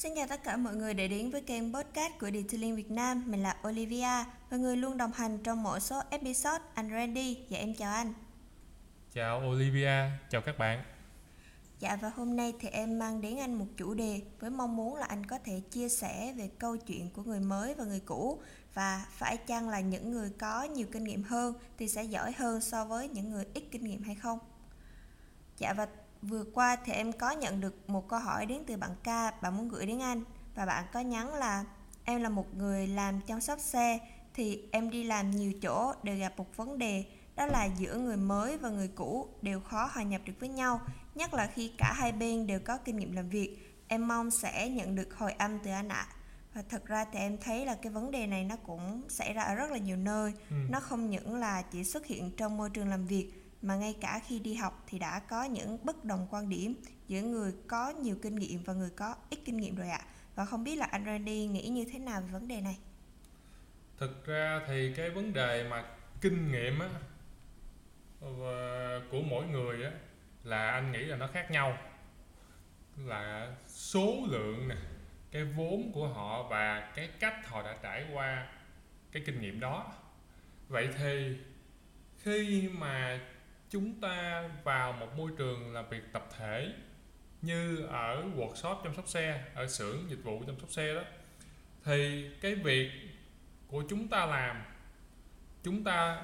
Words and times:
Xin 0.00 0.14
chào 0.16 0.26
tất 0.26 0.44
cả 0.44 0.56
mọi 0.56 0.76
người 0.76 0.94
đã 0.94 1.06
đến 1.06 1.30
với 1.30 1.40
kênh 1.40 1.74
podcast 1.74 2.12
của 2.20 2.30
Detailing 2.30 2.76
Việt 2.76 2.90
Nam. 2.90 3.24
Mình 3.26 3.42
là 3.42 3.56
Olivia 3.68 4.24
và 4.50 4.56
người 4.56 4.76
luôn 4.76 4.96
đồng 4.96 5.12
hành 5.12 5.38
trong 5.38 5.62
mỗi 5.62 5.80
số 5.80 6.02
episode 6.10 6.64
anh 6.74 6.90
Randy. 6.90 7.38
Dạ 7.48 7.58
em 7.58 7.74
chào 7.74 7.92
anh. 7.92 8.14
Chào 9.12 9.42
Olivia, 9.48 10.10
chào 10.30 10.40
các 10.40 10.58
bạn. 10.58 10.84
Dạ 11.78 11.96
và 11.96 12.08
hôm 12.08 12.36
nay 12.36 12.54
thì 12.60 12.68
em 12.68 12.98
mang 12.98 13.20
đến 13.20 13.38
anh 13.38 13.54
một 13.54 13.66
chủ 13.76 13.94
đề 13.94 14.20
với 14.40 14.50
mong 14.50 14.76
muốn 14.76 14.96
là 14.96 15.06
anh 15.06 15.26
có 15.26 15.38
thể 15.44 15.60
chia 15.70 15.88
sẻ 15.88 16.34
về 16.36 16.50
câu 16.58 16.76
chuyện 16.76 17.10
của 17.10 17.22
người 17.22 17.40
mới 17.40 17.74
và 17.74 17.84
người 17.84 18.00
cũ 18.00 18.42
và 18.74 19.06
phải 19.10 19.36
chăng 19.36 19.68
là 19.68 19.80
những 19.80 20.10
người 20.10 20.30
có 20.38 20.62
nhiều 20.62 20.86
kinh 20.92 21.04
nghiệm 21.04 21.22
hơn 21.22 21.54
thì 21.78 21.88
sẽ 21.88 22.04
giỏi 22.04 22.32
hơn 22.32 22.60
so 22.60 22.84
với 22.84 23.08
những 23.08 23.30
người 23.30 23.44
ít 23.54 23.64
kinh 23.70 23.84
nghiệm 23.84 24.02
hay 24.02 24.14
không? 24.14 24.38
Dạ 25.58 25.72
và 25.72 25.86
vừa 26.22 26.44
qua 26.54 26.76
thì 26.84 26.92
em 26.92 27.12
có 27.12 27.30
nhận 27.30 27.60
được 27.60 27.90
một 27.90 28.08
câu 28.08 28.18
hỏi 28.18 28.46
đến 28.46 28.62
từ 28.66 28.76
bạn 28.76 28.90
ca 29.02 29.30
bạn 29.42 29.56
muốn 29.56 29.68
gửi 29.68 29.86
đến 29.86 29.98
anh. 29.98 30.24
Và 30.54 30.66
bạn 30.66 30.84
có 30.92 31.00
nhắn 31.00 31.34
là 31.34 31.64
em 32.04 32.22
là 32.22 32.28
một 32.28 32.54
người 32.54 32.86
làm 32.86 33.20
chăm 33.20 33.40
sóc 33.40 33.58
xe 33.60 33.98
thì 34.34 34.68
em 34.72 34.90
đi 34.90 35.04
làm 35.04 35.30
nhiều 35.30 35.52
chỗ 35.62 35.92
đều 36.02 36.16
gặp 36.16 36.32
một 36.36 36.56
vấn 36.56 36.78
đề 36.78 37.04
đó 37.36 37.46
là 37.46 37.64
giữa 37.64 37.98
người 37.98 38.16
mới 38.16 38.58
và 38.58 38.68
người 38.68 38.88
cũ 38.88 39.28
đều 39.42 39.60
khó 39.60 39.90
hòa 39.92 40.02
nhập 40.02 40.20
được 40.24 40.32
với 40.40 40.48
nhau 40.48 40.80
nhất 41.14 41.34
là 41.34 41.46
khi 41.46 41.72
cả 41.78 41.92
hai 41.92 42.12
bên 42.12 42.46
đều 42.46 42.60
có 42.60 42.78
kinh 42.78 42.96
nghiệm 42.96 43.12
làm 43.12 43.28
việc. 43.28 43.56
Em 43.88 44.08
mong 44.08 44.30
sẽ 44.30 44.68
nhận 44.68 44.94
được 44.94 45.14
hồi 45.14 45.32
âm 45.32 45.58
từ 45.58 45.70
anh 45.70 45.88
ạ. 45.88 46.06
Và 46.54 46.62
thật 46.68 46.86
ra 46.86 47.04
thì 47.12 47.18
em 47.18 47.38
thấy 47.38 47.66
là 47.66 47.74
cái 47.74 47.92
vấn 47.92 48.10
đề 48.10 48.26
này 48.26 48.44
nó 48.44 48.56
cũng 48.56 49.02
xảy 49.08 49.32
ra 49.32 49.42
ở 49.42 49.54
rất 49.54 49.70
là 49.70 49.78
nhiều 49.78 49.96
nơi. 49.96 50.32
Ừ. 50.50 50.56
nó 50.70 50.80
không 50.80 51.10
những 51.10 51.36
là 51.36 51.62
chỉ 51.62 51.84
xuất 51.84 52.06
hiện 52.06 52.30
trong 52.36 52.56
môi 52.56 52.70
trường 52.70 52.88
làm 52.88 53.06
việc 53.06 53.39
mà 53.62 53.76
ngay 53.76 53.96
cả 54.00 54.20
khi 54.26 54.38
đi 54.38 54.54
học 54.54 54.84
thì 54.86 54.98
đã 54.98 55.20
có 55.20 55.44
những 55.44 55.78
bất 55.84 56.04
đồng 56.04 56.26
quan 56.30 56.48
điểm 56.48 56.74
giữa 57.08 57.22
người 57.22 57.54
có 57.68 57.90
nhiều 57.90 58.16
kinh 58.22 58.36
nghiệm 58.36 58.62
và 58.62 58.74
người 58.74 58.90
có 58.90 59.14
ít 59.30 59.38
kinh 59.44 59.56
nghiệm 59.56 59.76
rồi 59.76 59.88
ạ. 59.88 60.00
Và 60.34 60.44
không 60.44 60.64
biết 60.64 60.76
là 60.76 60.86
anh 60.86 61.04
Randy 61.04 61.46
nghĩ 61.46 61.68
như 61.68 61.84
thế 61.92 61.98
nào 61.98 62.20
về 62.20 62.28
vấn 62.28 62.48
đề 62.48 62.60
này? 62.60 62.78
Thực 63.98 64.26
ra 64.26 64.60
thì 64.66 64.92
cái 64.96 65.10
vấn 65.10 65.32
đề 65.32 65.68
mà 65.70 65.84
kinh 66.20 66.52
nghiệm 66.52 66.78
á 66.78 66.88
của 69.10 69.22
mỗi 69.30 69.46
người 69.46 69.84
á, 69.84 69.90
là 70.44 70.70
anh 70.70 70.92
nghĩ 70.92 70.98
là 70.98 71.16
nó 71.16 71.26
khác 71.32 71.50
nhau. 71.50 71.78
Là 72.96 73.54
số 73.66 74.14
lượng 74.28 74.68
nè, 74.68 74.76
cái 75.30 75.44
vốn 75.44 75.92
của 75.94 76.08
họ 76.08 76.48
và 76.48 76.92
cái 76.96 77.08
cách 77.20 77.48
họ 77.48 77.62
đã 77.62 77.76
trải 77.82 78.06
qua 78.12 78.48
cái 79.12 79.22
kinh 79.26 79.40
nghiệm 79.40 79.60
đó. 79.60 79.92
Vậy 80.68 80.88
thì 80.98 81.36
khi 82.18 82.68
mà 82.72 83.20
chúng 83.70 84.00
ta 84.00 84.44
vào 84.64 84.92
một 84.92 85.16
môi 85.16 85.30
trường 85.38 85.72
làm 85.72 85.88
việc 85.88 86.02
tập 86.12 86.28
thể 86.38 86.72
như 87.42 87.86
ở 87.86 88.24
workshop 88.36 88.82
chăm 88.84 88.94
sóc 88.94 89.08
xe, 89.08 89.44
ở 89.54 89.66
xưởng 89.68 90.10
dịch 90.10 90.24
vụ 90.24 90.42
chăm 90.46 90.60
sóc 90.60 90.70
xe 90.70 90.94
đó. 90.94 91.02
Thì 91.84 92.30
cái 92.40 92.54
việc 92.54 92.90
của 93.68 93.84
chúng 93.88 94.08
ta 94.08 94.26
làm, 94.26 94.62
chúng 95.62 95.84
ta 95.84 96.22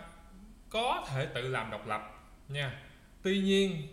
có 0.71 1.07
thể 1.09 1.27
tự 1.27 1.49
làm 1.49 1.71
độc 1.71 1.87
lập 1.87 2.03
nha. 2.49 2.81
Tuy 3.23 3.41
nhiên, 3.41 3.89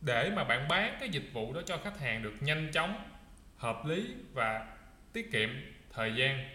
để 0.00 0.30
mà 0.30 0.44
bạn 0.44 0.68
bán 0.68 0.96
cái 1.00 1.08
dịch 1.08 1.30
vụ 1.32 1.52
đó 1.52 1.60
cho 1.66 1.78
khách 1.84 1.98
hàng 1.98 2.22
được 2.22 2.34
nhanh 2.40 2.70
chóng, 2.72 3.10
hợp 3.56 3.86
lý 3.86 4.14
và 4.32 4.76
tiết 5.12 5.32
kiệm 5.32 5.48
thời 5.92 6.14
gian 6.14 6.48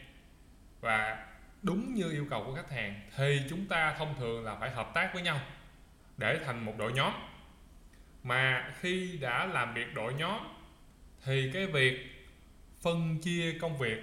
và 0.82 1.28
đúng 1.62 1.94
như 1.94 2.12
yêu 2.12 2.28
cầu 2.30 2.44
của 2.44 2.56
khách 2.56 2.72
hàng, 2.72 3.02
thì 3.16 3.42
chúng 3.50 3.66
ta 3.66 3.96
thông 3.98 4.16
thường 4.20 4.44
là 4.44 4.56
phải 4.56 4.72
hợp 4.72 4.92
tác 4.94 5.14
với 5.14 5.24
nhau 5.24 5.40
để 6.18 6.40
thành 6.46 6.66
một 6.66 6.74
đội 6.78 6.94
nhóm. 6.94 7.14
Mà 8.24 8.74
khi 8.80 9.18
đã 9.22 9.46
làm 9.46 9.74
việc 9.74 9.94
đội 9.94 10.14
nhóm, 10.14 10.40
thì 11.24 11.52
cái 11.54 11.68
việc 11.68 12.26
phân 12.82 13.20
chia 13.22 13.58
công 13.62 13.78
việc, 13.78 14.00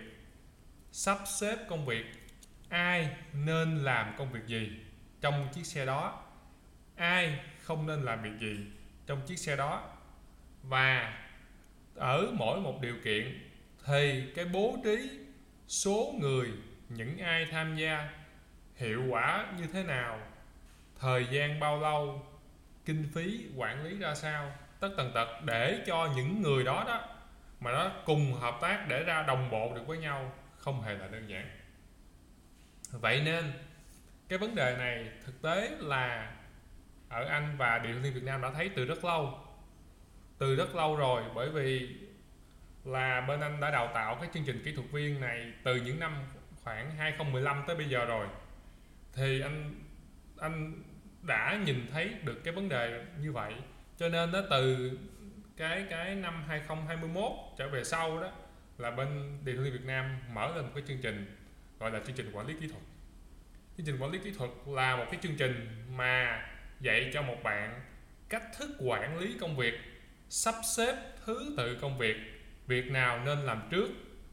sắp 0.93 1.19
xếp 1.41 1.56
công 1.69 1.87
việc, 1.87 2.04
ai 2.69 3.16
nên 3.32 3.84
làm 3.84 4.15
công 4.19 4.32
việc 4.32 4.47
gì 4.47 4.70
trong 5.20 5.49
chiếc 5.53 5.66
xe 5.66 5.87
đó, 5.87 6.25
ai 6.97 7.41
không 7.62 7.87
nên 7.87 8.03
làm 8.03 8.22
việc 8.22 8.38
gì 8.41 8.56
trong 9.06 9.20
chiếc 9.26 9.38
xe 9.38 9.56
đó. 9.56 9.97
Và 10.62 11.19
ở 11.94 12.32
mỗi 12.32 12.60
một 12.60 12.81
điều 12.81 12.97
kiện, 13.04 13.50
thì 13.87 14.32
cái 14.34 14.44
bố 14.44 14.76
trí 14.84 15.10
số 15.69 16.15
người, 16.20 16.49
những 16.88 17.19
ai 17.19 17.47
tham 17.50 17.76
gia, 17.76 18.09
hiệu 18.76 19.04
quả 19.09 19.53
như 19.59 19.66
thế 19.72 19.82
nào 19.82 20.20
thời 21.00 21.27
gian 21.31 21.61
bao 21.61 21.81
lâu? 21.81 22.27
Kinh 22.84 23.09
phí 23.15 23.49
quản 23.56 23.84
lý 23.84 23.99
ra 23.99 24.15
sao? 24.15 24.53
Tất 24.81 24.91
tần 24.97 25.11
tật 25.15 25.28
để 25.44 25.83
cho 25.87 26.12
những 26.16 26.43
người 26.43 26.65
đó 26.65 26.84
đó 26.87 27.09
mà 27.61 27.72
nó 27.72 27.91
cùng 28.05 28.33
hợp 28.33 28.59
tác 28.61 28.87
để 28.88 29.05
ra 29.05 29.22
đồng 29.22 29.50
bộ 29.50 29.72
được 29.75 29.87
với 29.87 29.99
nhau 29.99 30.33
không 30.56 30.83
hề 30.83 30.94
là 30.94 31.06
đơn 31.06 31.28
giản. 31.28 31.50
Vậy 32.93 33.22
nên, 33.25 33.53
cái 34.28 34.38
vấn 34.38 34.55
đề 34.55 34.77
này 34.78 35.11
thực 35.27 35.43
tế 35.43 35.71
là 35.81 36.33
ở 37.09 37.25
Anh 37.25 37.56
và 37.59 37.78
Điện 37.78 38.03
Liên 38.03 38.15
Việt 38.15 38.22
Nam 38.22 38.43
đã 38.43 38.50
thấy 38.50 38.71
từ 38.77 38.84
rất 38.84 39.05
lâu. 39.05 39.38
Từ 40.38 40.56
rất 40.56 40.75
lâu 40.75 40.97
rồi, 40.97 41.22
bởi 41.34 41.50
vì 41.50 41.97
là 42.84 43.21
bên 43.21 43.41
anh 43.41 43.61
đã 43.61 43.71
đào 43.71 43.91
tạo 43.94 44.17
cái 44.21 44.31
chương 44.34 44.44
trình 44.44 44.62
kỹ 44.65 44.75
thuật 44.75 44.91
viên 44.91 45.21
này 45.21 45.53
từ 45.65 45.77
những 45.77 46.00
năm 46.00 46.12
khoảng 46.62 46.91
2015 46.97 47.65
tới 47.67 47.77
bây 47.77 47.88
giờ 47.88 48.05
rồi. 48.05 48.27
Thì 49.12 49.41
anh 49.41 49.75
anh 50.41 50.82
đã 51.22 51.58
nhìn 51.64 51.86
thấy 51.92 52.14
được 52.25 52.44
cái 52.44 52.54
vấn 52.54 52.69
đề 52.69 53.04
như 53.20 53.32
vậy. 53.32 53.54
Cho 53.97 54.08
nên 54.08 54.32
nó 54.32 54.41
từ 54.50 54.91
cái 55.56 55.86
cái 55.91 56.14
năm 56.14 56.44
2021 56.48 57.32
trở 57.58 57.69
về 57.69 57.84
sau 57.84 58.20
đó 58.20 58.32
là 58.78 58.91
bên 58.91 59.38
Điện 59.44 59.56
thoại 59.56 59.70
Việt 59.70 59.84
Nam 59.84 60.19
mở 60.32 60.54
lên 60.54 60.64
một 60.64 60.70
cái 60.75 60.84
chương 60.88 61.00
trình 61.03 61.36
gọi 61.78 61.91
là 61.91 62.00
chương 62.06 62.16
trình 62.16 62.31
quản 62.32 62.47
lý 62.47 62.54
kỹ 62.60 62.69
thuật. 62.69 62.82
Chương 63.76 63.86
trình 63.86 63.98
quản 63.98 64.10
lý 64.10 64.19
kỹ 64.25 64.32
thuật 64.38 64.50
là 64.66 64.97
một 64.97 65.04
cái 65.10 65.20
chương 65.22 65.36
trình 65.36 65.84
mà 65.97 66.42
dạy 66.81 67.10
cho 67.14 67.22
một 67.22 67.37
bạn 67.42 67.81
cách 68.28 68.42
thức 68.58 68.70
quản 68.78 69.19
lý 69.19 69.37
công 69.41 69.56
việc, 69.56 69.75
sắp 70.28 70.54
xếp 70.76 70.94
thứ 71.25 71.54
tự 71.56 71.78
công 71.81 71.98
việc 71.98 72.16
việc 72.70 72.91
nào 72.91 73.20
nên 73.25 73.38
làm 73.38 73.62
trước, 73.70 73.88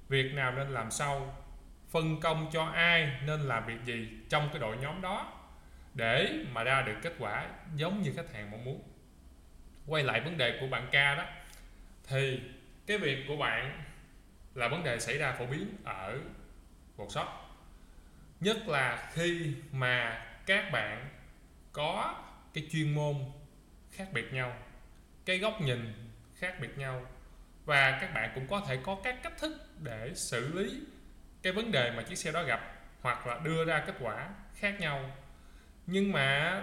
việc 0.10 0.34
nào 0.34 0.52
nên 0.52 0.70
làm 0.70 0.92
sau, 0.92 1.46
phân 1.90 2.20
công 2.20 2.50
cho 2.54 2.66
ai 2.66 3.12
nên 3.26 3.42
làm 3.42 3.66
việc 3.66 3.86
gì 3.86 4.08
trong 4.30 4.50
cái 4.52 4.60
đội 4.60 4.78
nhóm 4.78 5.02
đó 5.02 5.37
để 5.98 6.34
mà 6.52 6.64
ra 6.64 6.82
được 6.82 6.96
kết 7.02 7.14
quả 7.20 7.48
giống 7.76 8.02
như 8.02 8.14
khách 8.16 8.34
hàng 8.34 8.52
mong 8.52 8.66
muốn. 8.66 8.82
Quay 9.88 10.04
lại 10.04 10.22
vấn 10.22 10.38
đề 10.38 10.58
của 10.62 10.68
bạn 10.68 10.88
ca 10.92 11.16
đó, 11.16 11.26
thì 12.08 12.42
cái 12.88 12.98
việc 12.98 13.26
của 13.28 13.38
bạn 13.38 13.84
là 14.56 14.68
vấn 14.68 14.84
đề 14.84 15.00
xảy 15.00 15.18
ra 15.18 15.32
phổ 15.32 15.46
biến 15.46 15.68
ở 15.84 16.20
workshop. 16.98 17.28
Nhất 18.40 18.58
là 18.68 19.10
khi 19.14 19.54
mà 19.72 20.26
các 20.46 20.72
bạn 20.72 21.10
có 21.72 22.24
cái 22.54 22.68
chuyên 22.72 22.96
môn 22.96 23.16
khác 23.92 24.08
biệt 24.14 24.34
nhau, 24.34 24.58
cái 25.26 25.38
góc 25.38 25.62
nhìn 25.62 25.94
khác 26.36 26.60
biệt 26.62 26.78
nhau, 26.78 27.06
và 27.66 27.98
các 28.02 28.14
bạn 28.14 28.32
cũng 28.36 28.48
có 28.48 28.62
thể 28.68 28.80
có 28.84 28.98
các 29.04 29.16
cách 29.24 29.38
thức 29.38 29.68
để 29.84 30.12
xử 30.16 30.54
lý 30.54 30.82
cái 31.42 31.54
vấn 31.54 31.72
đề 31.72 31.92
mà 31.92 32.04
chiếc 32.04 32.16
xe 32.16 32.32
đó 32.32 32.44
gặp 32.44 32.74
hoặc 33.02 33.28
là 33.28 33.40
đưa 33.44 33.66
ra 33.66 33.84
kết 33.88 33.96
quả 34.00 34.30
khác 34.56 34.80
nhau 34.80 35.12
nhưng 35.88 36.12
mà 36.12 36.62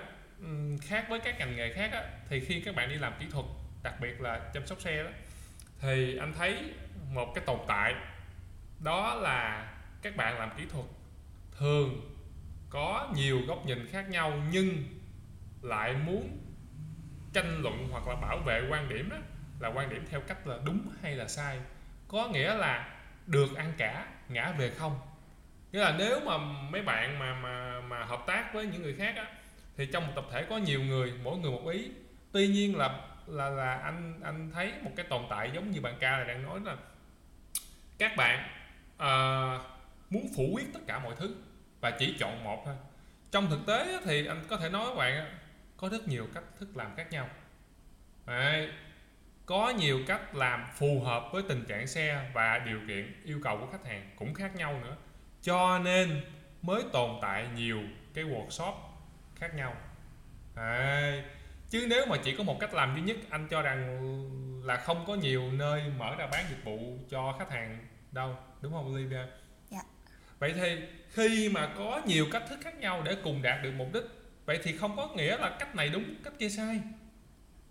khác 0.83 1.07
với 1.09 1.21
các 1.21 1.39
ngành 1.39 1.57
nghề 1.57 1.73
khác 1.73 1.93
á, 1.93 2.03
thì 2.29 2.41
khi 2.41 2.61
các 2.61 2.75
bạn 2.75 2.89
đi 2.89 2.95
làm 2.95 3.13
kỹ 3.21 3.27
thuật 3.31 3.47
đặc 3.83 3.95
biệt 4.01 4.21
là 4.21 4.51
chăm 4.55 4.67
sóc 4.67 4.81
xe 4.81 5.03
đó 5.03 5.11
thì 5.81 6.17
anh 6.17 6.33
thấy 6.39 6.73
một 7.11 7.33
cái 7.35 7.45
tồn 7.47 7.59
tại 7.69 7.95
đó 8.81 9.15
là 9.15 9.73
các 10.03 10.17
bạn 10.17 10.39
làm 10.39 10.51
kỹ 10.59 10.65
thuật 10.73 10.87
thường 11.59 12.11
có 12.71 13.13
nhiều 13.15 13.41
góc 13.47 13.67
nhìn 13.67 13.87
khác 13.91 14.11
nhau 14.11 14.33
nhưng 14.51 14.85
lại 15.63 15.95
muốn 15.95 16.39
tranh 17.33 17.63
luận 17.63 17.89
hoặc 17.91 18.09
là 18.09 18.15
bảo 18.15 18.39
vệ 18.39 18.63
quan 18.71 18.89
điểm 18.89 19.09
đó 19.11 19.17
là 19.61 19.69
quan 19.69 19.91
điểm 19.91 20.07
theo 20.11 20.21
cách 20.21 20.47
là 20.47 20.59
đúng 20.65 20.89
hay 21.03 21.17
là 21.17 21.29
sai. 21.29 21.59
Có 22.09 22.29
nghĩa 22.29 22.55
là 22.55 22.95
được 23.27 23.57
ăn 23.57 23.73
cả 23.79 24.07
ngã 24.29 24.53
về 24.59 24.71
không 24.71 25.01
nghĩa 25.75 25.81
là 25.81 25.95
nếu 25.99 26.21
mà 26.21 26.39
mấy 26.71 26.83
bạn 26.83 27.19
mà 27.19 27.35
mà 27.35 27.81
mà 27.81 28.05
hợp 28.05 28.25
tác 28.27 28.55
với 28.55 28.67
những 28.67 28.83
người 28.83 28.95
khác 28.95 29.17
á 29.17 29.27
thì 29.77 29.87
trong 29.87 30.07
một 30.07 30.13
tập 30.17 30.25
thể 30.33 30.47
có 30.51 30.59
nhiều 30.59 30.83
người 30.83 31.13
mỗi 31.23 31.39
người 31.39 31.51
một 31.51 31.69
ý. 31.69 31.91
Tuy 32.33 32.49
nhiên 32.49 32.77
là 32.77 33.01
là 33.27 33.51
là 33.51 33.75
anh 33.75 34.21
anh 34.25 34.51
thấy 34.55 34.73
một 34.83 34.91
cái 34.97 35.07
tồn 35.07 35.23
tại 35.31 35.51
giống 35.55 35.71
như 35.71 35.81
bạn 35.81 35.95
ca 36.01 36.19
là 36.19 36.25
đang 36.25 36.43
nói 36.43 36.61
là 36.65 36.77
các 37.99 38.13
bạn 38.17 38.49
uh, 38.97 39.63
muốn 40.11 40.27
phủ 40.37 40.49
quyết 40.53 40.65
tất 40.75 40.81
cả 40.87 40.99
mọi 40.99 41.15
thứ 41.19 41.37
và 41.81 41.91
chỉ 41.91 42.17
chọn 42.19 42.45
một 42.45 42.63
thôi. 42.65 42.75
Trong 43.31 43.51
thực 43.51 43.67
tế 43.67 44.01
thì 44.05 44.27
anh 44.27 44.45
có 44.49 44.57
thể 44.57 44.69
nói 44.69 44.87
với 44.87 44.97
bạn 44.97 45.39
có 45.77 45.89
rất 45.89 46.09
nhiều 46.09 46.29
cách 46.35 46.45
thức 46.61 46.77
làm 46.77 46.97
khác 46.97 47.11
nhau. 47.11 47.29
Đấy. 48.27 48.69
có 49.47 49.71
nhiều 49.71 50.01
cách 50.07 50.35
làm 50.35 50.67
phù 50.75 51.01
hợp 51.01 51.29
với 51.33 51.43
tình 51.49 51.65
trạng 51.65 51.87
xe 51.87 52.31
và 52.35 52.59
điều 52.59 52.81
kiện 52.89 53.23
yêu 53.25 53.41
cầu 53.45 53.59
của 53.59 53.67
khách 53.73 53.87
hàng 53.87 54.11
cũng 54.17 54.35
khác 54.35 54.57
nhau 54.57 54.81
nữa 54.85 54.97
cho 55.45 55.79
nên 55.79 56.21
mới 56.63 56.83
tồn 56.93 57.11
tại 57.23 57.47
nhiều 57.57 57.81
cái 58.15 58.25
workshop 58.25 58.75
khác 59.37 59.55
nhau. 59.55 59.75
Đấy. 60.57 61.23
chứ 61.71 61.87
nếu 61.89 62.07
mà 62.07 62.17
chỉ 62.25 62.37
có 62.37 62.45
một 62.45 62.57
cách 62.61 62.75
làm 62.75 62.95
duy 62.95 63.03
nhất 63.03 63.17
anh 63.31 63.49
cho 63.51 63.63
rằng 63.63 64.01
là 64.65 64.77
không 64.77 65.05
có 65.07 65.15
nhiều 65.15 65.53
nơi 65.53 65.83
mở 65.99 66.15
ra 66.19 66.27
bán 66.33 66.45
dịch 66.51 66.65
vụ 66.65 66.99
cho 67.11 67.37
khách 67.39 67.51
hàng 67.51 67.79
đâu 68.13 68.37
đúng 68.61 68.73
không 68.73 68.93
Olivia? 68.93 69.27
Dạ. 69.71 69.81
vậy 70.39 70.55
thì 70.57 70.77
khi 71.11 71.49
mà 71.49 71.69
có 71.79 72.01
nhiều 72.07 72.27
cách 72.33 72.43
thức 72.49 72.59
khác 72.63 72.79
nhau 72.79 73.03
để 73.05 73.17
cùng 73.25 73.43
đạt 73.43 73.63
được 73.63 73.73
mục 73.77 73.89
đích 73.93 74.05
vậy 74.45 74.61
thì 74.63 74.77
không 74.77 74.97
có 74.97 75.09
nghĩa 75.17 75.37
là 75.37 75.57
cách 75.59 75.77
này 75.77 75.89
đúng 75.89 76.05
cách 76.25 76.33
kia 76.39 76.49
sai. 76.49 76.81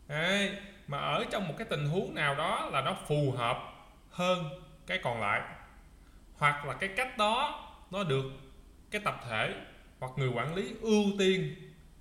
Đấy, 0.08 0.52
mà 0.88 0.98
ở 0.98 1.26
trong 1.32 1.48
một 1.48 1.54
cái 1.58 1.68
tình 1.70 1.86
huống 1.86 2.16
nào 2.16 2.36
đó 2.36 2.70
là 2.74 2.82
nó 2.82 2.98
phù 3.08 3.32
hợp 3.32 3.58
hơn 4.10 4.46
cái 4.88 5.00
còn 5.04 5.22
lại 5.22 5.42
hoặc 6.44 6.66
là 6.66 6.74
cái 6.74 6.90
cách 6.90 7.18
đó 7.18 7.70
nó 7.92 8.04
được 8.04 8.26
cái 8.92 9.02
tập 9.06 9.22
thể 9.30 9.54
hoặc 10.00 10.12
người 10.16 10.30
quản 10.30 10.56
lý 10.56 10.74
ưu 10.82 11.04
tiên 11.20 11.56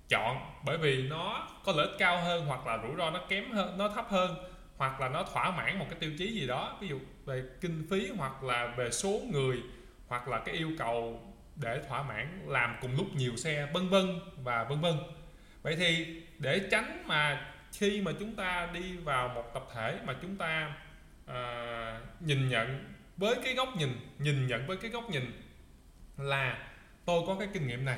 chọn 0.09 0.37
bởi 0.65 0.77
vì 0.77 1.03
nó 1.03 1.47
có 1.65 1.73
lợi 1.75 1.87
ích 1.87 1.95
cao 1.99 2.21
hơn 2.23 2.45
hoặc 2.45 2.67
là 2.67 2.79
rủi 2.83 2.95
ro 2.97 3.09
nó 3.09 3.19
kém 3.29 3.51
hơn 3.51 3.77
nó 3.77 3.89
thấp 3.89 4.05
hơn 4.09 4.35
hoặc 4.77 5.01
là 5.01 5.09
nó 5.09 5.23
thỏa 5.23 5.51
mãn 5.51 5.79
một 5.79 5.85
cái 5.89 5.99
tiêu 5.99 6.11
chí 6.17 6.27
gì 6.27 6.47
đó. 6.47 6.77
Ví 6.81 6.87
dụ 6.87 6.99
về 7.25 7.43
kinh 7.61 7.87
phí 7.89 8.09
hoặc 8.17 8.43
là 8.43 8.73
về 8.77 8.91
số 8.91 9.21
người 9.31 9.57
hoặc 10.07 10.27
là 10.27 10.39
cái 10.39 10.55
yêu 10.55 10.71
cầu 10.79 11.21
để 11.55 11.81
thỏa 11.87 12.03
mãn 12.03 12.41
làm 12.47 12.75
cùng 12.81 12.95
lúc 12.95 13.07
nhiều 13.15 13.35
xe 13.35 13.67
vân 13.73 13.89
vân 13.89 14.19
và 14.37 14.63
vân 14.63 14.81
vân. 14.81 14.93
Vậy 15.61 15.75
thì 15.75 16.21
để 16.39 16.61
tránh 16.71 17.03
mà 17.05 17.51
khi 17.73 18.01
mà 18.01 18.11
chúng 18.19 18.35
ta 18.35 18.69
đi 18.73 18.97
vào 18.97 19.27
một 19.27 19.53
tập 19.53 19.63
thể 19.75 19.99
mà 20.05 20.15
chúng 20.21 20.37
ta 20.37 20.75
à, 21.25 21.99
nhìn 22.19 22.49
nhận 22.49 22.92
với 23.23 23.35
cái 23.43 23.53
góc 23.53 23.75
nhìn 23.77 23.89
nhìn 24.19 24.47
nhận 24.47 24.67
với 24.67 24.77
cái 24.77 24.91
góc 24.91 25.09
nhìn 25.09 25.41
là 26.17 26.67
tôi 27.05 27.23
có 27.27 27.35
cái 27.39 27.47
kinh 27.53 27.67
nghiệm 27.67 27.85
này, 27.85 27.97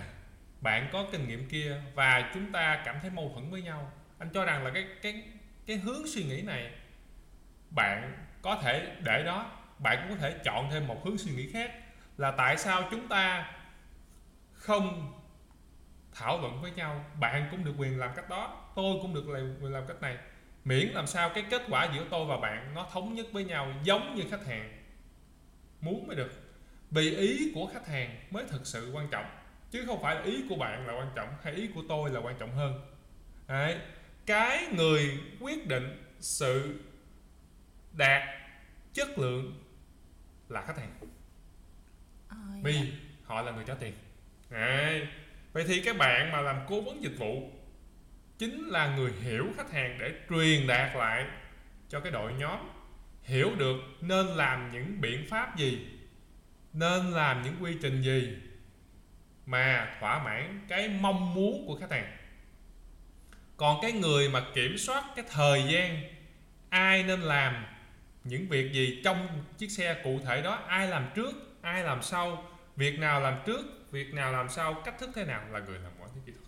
bạn 0.62 0.90
có 0.94 1.06
kinh 1.12 1.28
nghiệm 1.28 1.50
kia 1.50 1.82
và 1.96 2.32
chúng 2.34 2.52
ta 2.52 2.82
cảm 2.86 3.00
thấy 3.02 3.10
mâu 3.10 3.32
thuẫn 3.34 3.52
với 3.52 3.62
nhau. 3.62 3.92
Anh 4.20 4.30
cho 4.34 4.46
rằng 4.46 4.64
là 4.64 4.72
cái 4.74 4.88
cái 5.02 5.24
cái 5.66 5.78
hướng 5.78 6.08
suy 6.08 6.24
nghĩ 6.24 6.42
này 6.42 6.72
bạn 7.70 8.26
có 8.42 8.56
thể 8.56 8.96
để 9.04 9.24
đó, 9.24 9.52
bạn 9.80 9.98
cũng 10.02 10.18
có 10.18 10.22
thể 10.22 10.36
chọn 10.44 10.70
thêm 10.72 10.88
một 10.88 11.06
hướng 11.06 11.18
suy 11.18 11.32
nghĩ 11.32 11.52
khác 11.52 11.72
là 12.18 12.32
tại 12.32 12.58
sao 12.58 12.88
chúng 12.92 13.08
ta 13.08 13.54
không 14.54 15.14
thảo 16.14 16.42
luận 16.42 16.62
với 16.62 16.72
nhau. 16.72 17.06
Bạn 17.20 17.48
cũng 17.52 17.64
được 17.64 17.74
quyền 17.78 18.00
làm 18.00 18.12
cách 18.16 18.30
đó, 18.30 18.72
tôi 18.76 18.96
cũng 19.02 19.14
được 19.14 19.26
quyền 19.62 19.74
làm 19.74 19.88
cách 19.88 20.02
này. 20.02 20.18
Miễn 20.66 20.88
làm 20.88 21.08
sao 21.08 21.30
cái 21.30 21.44
kết 21.50 21.62
quả 21.70 21.90
giữa 21.96 22.06
tôi 22.10 22.26
và 22.26 22.38
bạn 22.38 22.74
nó 22.76 22.88
thống 22.92 23.16
nhất 23.16 23.26
với 23.32 23.44
nhau 23.44 23.74
giống 23.84 24.16
như 24.16 24.24
khách 24.32 24.46
hàng 24.46 24.85
muốn 25.82 26.08
mới 26.08 26.16
được 26.16 26.32
vì 26.92 27.16
ý 27.16 27.52
của 27.56 27.70
khách 27.74 27.88
hàng 27.88 28.18
mới 28.32 28.44
thực 28.48 28.68
sự 28.68 28.92
quan 28.94 29.08
trọng 29.12 29.26
chứ 29.72 29.84
không 29.86 30.02
phải 30.02 30.16
là 30.16 30.22
ý 30.22 30.44
của 30.50 30.56
bạn 30.56 30.88
là 30.88 30.94
quan 30.94 31.10
trọng 31.16 31.30
hay 31.44 31.54
ý 31.54 31.68
của 31.68 31.82
tôi 31.90 32.10
là 32.10 32.20
quan 32.20 32.36
trọng 32.40 32.52
hơn 32.52 32.82
Đấy. 33.48 33.78
cái 34.26 34.68
người 34.72 35.20
quyết 35.40 35.68
định 35.68 36.16
sự 36.20 36.80
đạt 37.94 38.24
chất 38.94 39.20
lượng 39.20 39.64
là 40.50 40.62
khách 40.62 40.78
hàng 40.78 40.92
Ờ, 42.30 42.38
vì 42.64 42.74
dạ. 42.74 42.82
họ 43.24 43.42
là 43.42 43.52
người 43.52 43.64
trả 43.68 43.74
tiền 43.74 43.94
Đấy. 44.50 45.08
vậy 45.54 45.64
thì 45.68 45.82
các 45.82 45.98
bạn 45.98 46.32
mà 46.32 46.42
làm 46.42 46.60
cố 46.68 46.82
vấn 46.82 47.04
dịch 47.04 47.18
vụ 47.18 47.52
chính 48.38 48.68
là 48.68 48.96
người 48.96 49.12
hiểu 49.22 49.46
khách 49.58 49.72
hàng 49.72 49.98
để 50.00 50.14
truyền 50.30 50.68
đạt 50.68 50.96
lại 50.96 51.26
cho 51.90 52.00
cái 52.00 52.12
đội 52.12 52.34
nhóm 52.34 52.60
hiểu 53.26 53.56
được 53.58 53.78
nên 54.02 54.26
làm 54.26 54.72
những 54.72 55.02
biện 55.02 55.26
pháp 55.30 55.58
gì, 55.58 55.86
nên 56.74 57.12
làm 57.12 57.42
những 57.42 57.56
quy 57.62 57.78
trình 57.82 58.02
gì 58.02 58.34
mà 59.46 59.96
thỏa 60.00 60.24
mãn 60.24 60.66
cái 60.68 60.90
mong 60.90 61.34
muốn 61.34 61.68
của 61.68 61.76
khách 61.76 61.92
hàng 61.92 62.18
còn 63.58 63.80
cái 63.82 63.92
người 63.92 64.30
mà 64.30 64.46
kiểm 64.54 64.78
soát 64.78 65.04
cái 65.16 65.26
thời 65.32 65.64
gian, 65.64 66.00
ai 66.70 67.04
nên 67.04 67.22
làm 67.22 67.66
những 68.24 68.48
việc 68.50 68.74
gì 68.74 69.02
trong 69.04 69.28
chiếc 69.58 69.72
xe 69.72 70.02
cụ 70.04 70.20
thể 70.26 70.42
đó, 70.42 70.60
ai 70.68 70.88
làm 70.88 71.08
trước, 71.16 71.32
ai 71.62 71.84
làm 71.84 72.02
sau, 72.02 72.44
việc 72.76 73.00
nào 73.00 73.22
làm 73.22 73.38
trước, 73.46 73.92
việc 73.92 74.14
nào 74.14 74.32
làm 74.32 74.50
sau, 74.50 74.74
cách 74.74 75.00
thức 75.00 75.10
thế 75.16 75.26
nào 75.26 75.42
là 75.52 75.60
người 75.60 75.80
làm 75.80 75.92
quản 76.00 76.10
lý 76.16 76.22
kỹ 76.26 76.32
thuật 76.32 76.46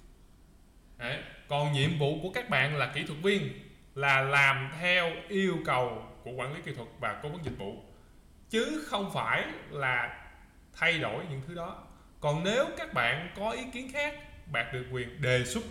Đấy. 0.98 1.24
còn 1.48 1.74
nhiệm 1.74 2.00
vụ 2.00 2.20
của 2.22 2.30
các 2.30 2.50
bạn 2.50 2.78
là 2.78 2.92
kỹ 2.96 3.04
thuật 3.08 3.20
viên, 3.20 3.50
là 3.96 4.22
làm 4.22 4.72
theo 4.82 5.12
yêu 5.28 5.58
cầu 5.66 6.04
của 6.28 6.34
quản 6.34 6.54
lý 6.54 6.62
kỹ 6.62 6.74
thuật 6.76 6.88
và 7.00 7.20
cố 7.24 7.30
vấn 7.30 7.46
dịch 7.46 7.58
vụ. 7.58 7.84
Chứ 8.50 8.86
không 8.88 9.12
phải 9.14 9.46
là 9.70 10.26
thay 10.76 11.00
đổi 11.00 11.26
những 11.30 11.42
thứ 11.48 11.56
đó. 11.56 11.84
Còn 12.20 12.44
nếu 12.44 12.66
các 12.78 12.94
bạn 12.94 13.34
có 13.36 13.52
ý 13.52 13.64
kiến 13.74 13.92
khác, 13.94 14.16
bạn 14.52 14.74
được 14.74 14.86
quyền 14.92 15.22
đề 15.22 15.46
xuất 15.46 15.64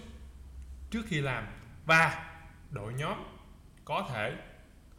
trước 0.90 1.02
khi 1.06 1.20
làm. 1.20 1.46
Và 1.84 2.32
đội 2.70 2.92
nhóm 2.92 3.24
có 3.84 4.08
thể 4.12 4.32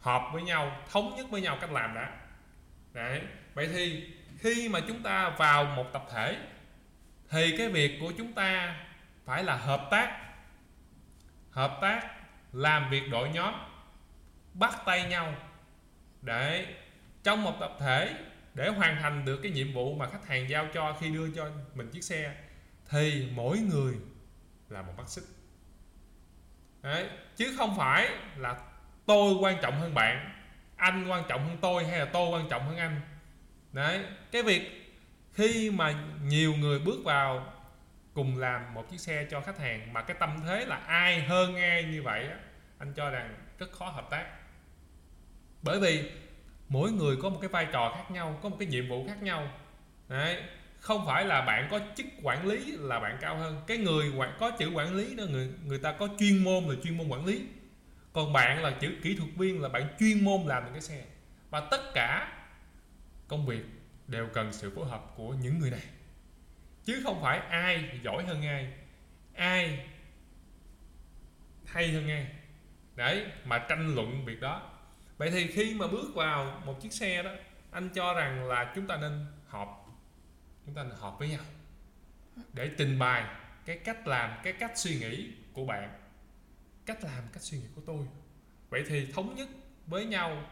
họp 0.00 0.22
với 0.32 0.42
nhau, 0.42 0.80
thống 0.90 1.14
nhất 1.16 1.26
với 1.30 1.40
nhau 1.40 1.58
cách 1.60 1.72
làm 1.72 1.94
đã. 1.94 2.12
Đấy. 2.92 3.20
vậy 3.54 3.68
thì 3.72 4.14
khi 4.38 4.68
mà 4.68 4.80
chúng 4.88 5.02
ta 5.02 5.30
vào 5.30 5.64
một 5.64 5.86
tập 5.92 6.04
thể, 6.12 6.36
thì 7.30 7.54
cái 7.58 7.68
việc 7.68 7.98
của 8.00 8.12
chúng 8.18 8.32
ta 8.32 8.76
phải 9.24 9.44
là 9.44 9.56
hợp 9.56 9.88
tác. 9.90 10.20
Hợp 11.50 11.78
tác, 11.80 12.10
làm 12.52 12.90
việc 12.90 13.02
đội 13.10 13.28
nhóm, 13.28 13.54
bắt 14.54 14.74
tay 14.84 15.04
nhau 15.04 15.34
để 16.22 16.74
trong 17.22 17.42
một 17.42 17.56
tập 17.60 17.76
thể 17.80 18.14
để 18.54 18.68
hoàn 18.68 18.96
thành 19.02 19.24
được 19.24 19.40
cái 19.42 19.52
nhiệm 19.52 19.72
vụ 19.72 19.94
mà 19.94 20.06
khách 20.10 20.26
hàng 20.26 20.50
giao 20.50 20.66
cho 20.74 20.96
khi 21.00 21.08
đưa 21.08 21.30
cho 21.30 21.50
mình 21.74 21.90
chiếc 21.90 22.04
xe, 22.04 22.34
thì 22.90 23.28
mỗi 23.32 23.58
người 23.58 23.94
là 24.68 24.82
một 24.82 24.92
mắt 24.96 25.08
xích 25.08 25.24
Đấy. 26.82 27.08
chứ 27.36 27.54
không 27.58 27.76
phải 27.76 28.08
là 28.36 28.56
tôi 29.06 29.34
quan 29.40 29.56
trọng 29.62 29.80
hơn 29.80 29.94
bạn, 29.94 30.42
anh 30.76 31.08
quan 31.10 31.24
trọng 31.28 31.48
hơn 31.48 31.58
tôi 31.60 31.84
hay 31.84 31.98
là 31.98 32.04
tôi 32.04 32.30
quan 32.30 32.48
trọng 32.48 32.66
hơn 32.66 32.76
anh 32.76 33.00
đấy, 33.72 34.04
cái 34.32 34.42
việc 34.42 34.92
khi 35.32 35.70
mà 35.70 35.94
nhiều 36.24 36.54
người 36.54 36.78
bước 36.78 37.04
vào 37.04 37.52
cùng 38.14 38.38
làm 38.38 38.74
một 38.74 38.90
chiếc 38.90 39.00
xe 39.00 39.26
cho 39.30 39.40
khách 39.40 39.58
hàng 39.58 39.92
mà 39.92 40.02
cái 40.02 40.16
tâm 40.20 40.40
thế 40.46 40.66
là 40.66 40.76
ai 40.76 41.20
hơn 41.20 41.56
ai 41.56 41.84
như 41.84 42.02
vậy 42.02 42.28
anh 42.78 42.92
cho 42.94 43.10
rằng 43.10 43.34
rất 43.58 43.72
khó 43.72 43.88
hợp 43.88 44.10
tác 44.10 44.37
bởi 45.62 45.80
vì 45.80 46.10
mỗi 46.68 46.92
người 46.92 47.16
có 47.22 47.28
một 47.28 47.38
cái 47.40 47.48
vai 47.48 47.66
trò 47.72 47.92
khác 47.96 48.10
nhau, 48.10 48.38
có 48.42 48.48
một 48.48 48.56
cái 48.58 48.68
nhiệm 48.68 48.88
vụ 48.88 49.04
khác 49.08 49.22
nhau. 49.22 49.50
Đấy, 50.08 50.42
không 50.80 51.06
phải 51.06 51.24
là 51.24 51.40
bạn 51.40 51.68
có 51.70 51.80
chức 51.96 52.06
quản 52.22 52.46
lý 52.46 52.72
là 52.76 53.00
bạn 53.00 53.18
cao 53.20 53.36
hơn. 53.36 53.62
Cái 53.66 53.76
người 53.76 54.12
quản, 54.16 54.36
có 54.40 54.50
chữ 54.50 54.70
quản 54.74 54.94
lý 54.94 55.16
đó, 55.16 55.24
người 55.30 55.50
người 55.64 55.78
ta 55.78 55.92
có 55.92 56.08
chuyên 56.18 56.44
môn 56.44 56.64
là 56.64 56.74
chuyên 56.84 56.96
môn 56.96 57.08
quản 57.08 57.24
lý. 57.24 57.46
Còn 58.12 58.32
bạn 58.32 58.62
là 58.62 58.70
chữ 58.70 58.92
kỹ 59.02 59.16
thuật 59.16 59.30
viên 59.36 59.62
là 59.62 59.68
bạn 59.68 59.88
chuyên 59.98 60.24
môn 60.24 60.40
làm 60.46 60.64
những 60.64 60.72
cái 60.72 60.82
xe. 60.82 61.04
Và 61.50 61.60
tất 61.60 61.94
cả 61.94 62.32
công 63.28 63.46
việc 63.46 63.64
đều 64.06 64.26
cần 64.26 64.52
sự 64.52 64.72
phối 64.76 64.88
hợp 64.88 65.12
của 65.16 65.28
những 65.28 65.58
người 65.58 65.70
này. 65.70 65.82
Chứ 66.84 67.00
không 67.04 67.22
phải 67.22 67.38
ai 67.38 68.00
giỏi 68.02 68.24
hơn 68.24 68.42
ai 68.42 68.72
ai 69.34 69.86
hay 71.66 71.92
hơn 71.92 72.08
ai. 72.08 72.26
Đấy, 72.96 73.26
mà 73.44 73.58
tranh 73.58 73.94
luận 73.94 74.24
việc 74.24 74.40
đó 74.40 74.77
vậy 75.18 75.30
thì 75.30 75.46
khi 75.46 75.74
mà 75.74 75.86
bước 75.86 76.14
vào 76.14 76.62
một 76.64 76.80
chiếc 76.80 76.92
xe 76.92 77.22
đó, 77.22 77.30
anh 77.70 77.88
cho 77.94 78.14
rằng 78.14 78.48
là 78.48 78.72
chúng 78.74 78.86
ta 78.86 78.96
nên 78.96 79.26
họp, 79.46 79.98
chúng 80.66 80.74
ta 80.74 80.82
nên 80.82 80.96
họp 80.98 81.18
với 81.18 81.28
nhau 81.28 81.44
để 82.52 82.70
trình 82.78 82.98
bày 82.98 83.24
cái 83.64 83.78
cách 83.78 84.06
làm, 84.06 84.40
cái 84.42 84.52
cách 84.52 84.72
suy 84.74 84.98
nghĩ 84.98 85.28
của 85.52 85.64
bạn, 85.64 86.00
cách 86.86 87.04
làm, 87.04 87.24
cách 87.32 87.42
suy 87.42 87.58
nghĩ 87.58 87.66
của 87.74 87.82
tôi. 87.86 88.06
Vậy 88.70 88.84
thì 88.88 89.12
thống 89.12 89.34
nhất 89.34 89.48
với 89.86 90.04
nhau 90.04 90.42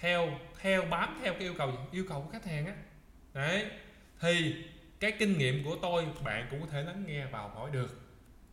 theo 0.00 0.38
theo, 0.60 0.84
bám 0.84 1.20
theo 1.22 1.32
cái 1.32 1.42
yêu 1.42 1.54
cầu 1.58 1.72
yêu 1.92 2.04
cầu 2.08 2.22
của 2.22 2.30
khách 2.32 2.44
hàng 2.44 2.66
á. 2.66 2.74
Đấy, 3.34 3.70
thì 4.20 4.64
cái 5.00 5.12
kinh 5.18 5.38
nghiệm 5.38 5.64
của 5.64 5.76
tôi, 5.82 6.06
bạn 6.24 6.48
cũng 6.50 6.60
có 6.60 6.66
thể 6.66 6.82
lắng 6.82 7.04
nghe 7.06 7.26
vào 7.26 7.48
hỏi 7.48 7.70
được. 7.70 8.00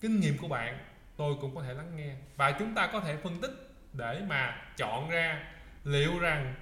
Kinh 0.02 0.20
nghiệm 0.20 0.38
của 0.38 0.48
bạn, 0.48 0.80
tôi 1.18 1.36
cũng 1.42 1.56
có 1.56 1.64
thể 1.64 1.74
lắng 1.74 1.96
nghe 1.96 2.16
và 2.36 2.52
chúng 2.60 2.74
ta 2.74 2.90
có 2.94 3.00
thể 3.00 3.18
phân 3.18 3.42
tích 3.42 3.52
để 3.98 4.22
mà 4.28 4.62
chọn 4.78 5.10
ra 5.10 5.48
liệu 5.84 6.20
rằng 6.20 6.56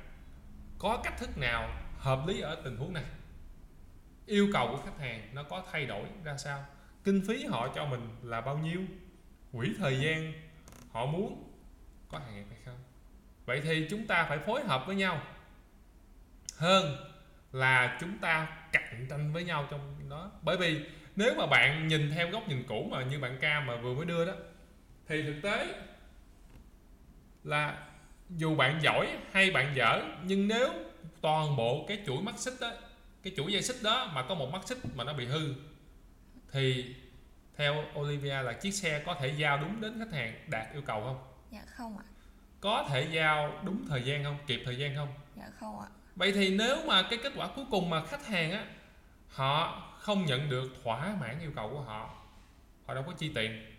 có 0.80 1.02
cách 1.04 1.18
thức 1.18 1.38
nào 1.38 1.70
hợp 1.98 2.28
lý 2.28 2.42
ở 2.42 2.62
tình 2.63 2.78
huống 2.78 2.94
này. 2.94 3.04
Yêu 4.25 4.48
cầu 4.54 4.68
của 4.68 4.82
khách 4.86 5.00
hàng 5.00 5.30
nó 5.34 5.44
có 5.44 5.63
thay 5.72 5.86
đổi 5.86 6.06
ra 6.24 6.38
sao? 6.38 6.66
Kinh 7.04 7.22
phí 7.28 7.46
họ 7.46 7.68
cho 7.75 7.86
mình 7.86 8.16
là 8.24 8.42
bao 8.42 8.58
nhiêu? 8.58 8.82
Quỹ 9.52 9.70
thời 9.78 10.00
gian 10.00 10.34
họ 10.92 11.06
muốn 11.06 11.52
có 12.10 12.20
hàng 12.20 12.36
nghiệp 12.36 12.46
hay 12.50 12.60
không? 12.66 12.78
Vậy 13.46 13.62
thì 13.63 13.88
chúng 13.90 14.08
ta 14.08 14.25
phải 14.30 14.40
phối 14.40 14.63
hợp 14.63 14.84
với 14.88 14.96
nhau 14.96 15.22
hơn 16.58 16.96
là 17.52 17.98
chúng 18.02 18.18
ta 18.18 18.58
cạnh 18.72 19.08
tranh 19.10 19.34
với 19.34 19.44
nhau 19.44 19.68
trong 19.72 20.10
đó. 20.10 20.32
Bởi 20.42 20.58
vì 20.58 20.86
nếu 21.16 21.34
mà 21.38 21.46
bạn 21.46 21.88
nhìn 21.88 22.12
theo 22.16 22.30
góc 22.30 22.48
nhìn 22.48 22.63
cũ 22.68 22.88
mà 22.92 23.04
như 23.04 23.20
bạn 23.20 23.38
ca 23.42 23.60
mà 23.60 23.75
vừa 23.75 23.96
mới 23.96 24.06
đưa 24.06 24.25
đó, 24.25 24.34
thì 25.08 25.24
thực 25.24 25.36
tế 25.44 25.75
là 27.44 27.78
dù 28.30 28.56
bạn 28.56 28.80
giỏi 28.82 29.18
hay 29.32 29.52
bạn 29.52 29.76
dở 29.76 30.02
nhưng 30.24 30.48
nếu 30.48 30.70
toàn 31.22 31.56
bộ 31.56 31.86
cái 31.88 32.00
chuỗi 32.06 32.22
mắt 32.22 32.40
xích 32.40 32.54
đó 32.62 32.72
cái 33.24 33.34
chuỗi 33.38 33.54
dây 33.54 33.62
xích 33.62 33.78
đó 33.84 34.12
mà 34.14 34.24
có 34.30 34.36
một 34.36 34.52
mắt 34.52 34.68
xích 34.68 34.78
mà 34.96 35.04
nó 35.04 35.14
bị 35.14 35.26
hư 35.26 35.54
thì 36.52 36.96
theo 37.58 37.84
Olivia 38.00 38.42
là 38.42 38.54
chiếc 38.54 38.72
xe 38.72 39.04
có 39.06 39.16
thể 39.20 39.28
giao 39.38 39.58
đúng 39.58 39.82
đến 39.82 40.00
khách 40.00 40.18
hàng 40.18 40.34
đạt 40.48 40.74
yêu 40.74 40.82
cầu 40.86 41.04
không? 41.04 41.18
Dạ 41.52 41.62
không 41.66 41.98
ạ. 41.98 42.04
Có 42.60 42.86
thể 42.90 43.08
giao 43.12 43.62
đúng 43.64 43.86
thời 43.88 44.04
gian 44.04 44.24
không? 44.24 44.38
Kịp 44.48 44.62
thời 44.66 44.78
gian 44.78 44.96
không? 44.96 45.14
Dạ 45.38 45.50
không 45.60 45.80
ạ. 45.80 45.88
Vậy 46.16 46.32
thì 46.32 46.58
nếu 46.58 46.78
mà 46.86 47.04
cái 47.10 47.20
kết 47.24 47.34
quả 47.36 47.48
cuối 47.56 47.66
cùng 47.72 47.90
mà 47.90 48.06
khách 48.06 48.28
hàng 48.28 48.52
á 48.52 48.66
họ 49.28 49.84
không 50.00 50.26
nhận 50.26 50.50
được 50.50 50.72
thỏa 50.84 51.16
mãn 51.22 51.40
yêu 51.40 51.52
cầu 51.56 51.70
của 51.70 51.82
họ 51.82 52.10
họ 52.86 52.94
đâu 52.94 53.04
có 53.08 53.14
chi 53.18 53.32
tiền 53.36 53.73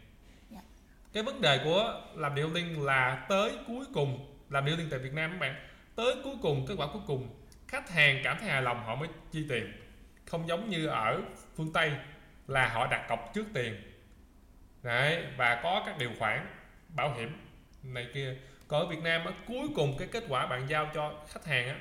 cái 1.14 1.22
vấn 1.22 1.40
đề 1.40 1.60
của 1.64 2.00
làm 2.14 2.34
điều 2.34 2.50
liên 2.54 2.84
là 2.84 3.26
tới 3.28 3.52
cuối 3.66 3.84
cùng 3.94 4.36
làm 4.50 4.64
điều 4.64 4.76
liên 4.76 4.88
tại 4.90 4.98
Việt 4.98 5.12
Nam 5.12 5.30
các 5.30 5.38
bạn 5.38 5.54
tới 5.96 6.14
cuối 6.24 6.34
cùng 6.42 6.66
kết 6.68 6.74
quả 6.78 6.86
cuối 6.92 7.02
cùng 7.06 7.28
khách 7.68 7.90
hàng 7.90 8.20
cảm 8.24 8.36
thấy 8.40 8.48
hài 8.48 8.62
lòng 8.62 8.84
họ 8.84 8.94
mới 8.94 9.08
chi 9.32 9.46
tiền. 9.48 9.72
Không 10.26 10.48
giống 10.48 10.70
như 10.70 10.86
ở 10.86 11.20
phương 11.56 11.72
Tây 11.72 11.92
là 12.48 12.68
họ 12.68 12.86
đặt 12.86 13.06
cọc 13.08 13.30
trước 13.34 13.46
tiền. 13.54 13.74
Đấy 14.82 15.24
và 15.36 15.60
có 15.62 15.82
các 15.86 15.98
điều 15.98 16.10
khoản 16.18 16.46
bảo 16.88 17.14
hiểm 17.14 17.38
này 17.82 18.06
kia. 18.14 18.36
Còn 18.68 18.80
ở 18.80 18.86
Việt 18.86 19.02
Nam 19.02 19.24
á, 19.24 19.32
cuối 19.46 19.68
cùng 19.74 19.96
cái 19.98 20.08
kết 20.12 20.24
quả 20.28 20.46
bạn 20.46 20.66
giao 20.68 20.90
cho 20.94 21.14
khách 21.28 21.46
hàng 21.46 21.68
á 21.68 21.76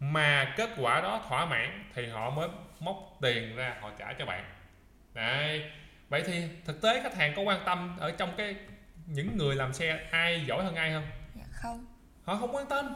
mà 0.00 0.54
kết 0.56 0.70
quả 0.76 1.00
đó 1.00 1.24
thỏa 1.28 1.46
mãn 1.46 1.84
thì 1.94 2.06
họ 2.06 2.30
mới 2.30 2.48
móc 2.80 2.96
tiền 3.20 3.56
ra 3.56 3.76
họ 3.80 3.90
trả 3.98 4.12
cho 4.12 4.26
bạn. 4.26 4.44
Đấy 5.14 5.70
vậy 6.14 6.22
thì 6.26 6.42
thực 6.64 6.82
tế 6.82 7.02
khách 7.02 7.14
hàng 7.16 7.32
có 7.36 7.42
quan 7.42 7.62
tâm 7.66 7.96
ở 7.98 8.10
trong 8.10 8.34
cái 8.36 8.56
những 9.06 9.36
người 9.36 9.56
làm 9.56 9.72
xe 9.72 10.08
ai 10.10 10.44
giỏi 10.46 10.64
hơn 10.64 10.74
ai 10.74 10.92
không? 10.92 11.06
Dạ 11.34 11.44
không. 11.52 11.86
Họ 12.24 12.36
không 12.36 12.54
quan 12.54 12.66
tâm. 12.68 12.94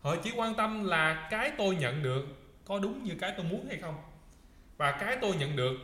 Họ 0.00 0.16
chỉ 0.24 0.32
quan 0.36 0.54
tâm 0.54 0.84
là 0.84 1.28
cái 1.30 1.52
tôi 1.58 1.76
nhận 1.76 2.02
được 2.02 2.26
có 2.64 2.78
đúng 2.78 3.04
như 3.04 3.14
cái 3.20 3.32
tôi 3.36 3.46
muốn 3.46 3.66
hay 3.68 3.78
không? 3.78 4.02
Và 4.76 4.92
cái 4.92 5.16
tôi 5.20 5.36
nhận 5.36 5.56
được 5.56 5.74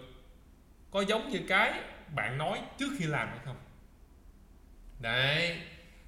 có 0.91 1.01
giống 1.01 1.29
như 1.29 1.41
cái 1.49 1.81
bạn 2.15 2.39
nói 2.39 2.61
trước 2.79 2.89
khi 2.99 3.07
làm 3.07 3.29
hay 3.29 3.39
không? 3.45 3.57
Đấy. 5.01 5.61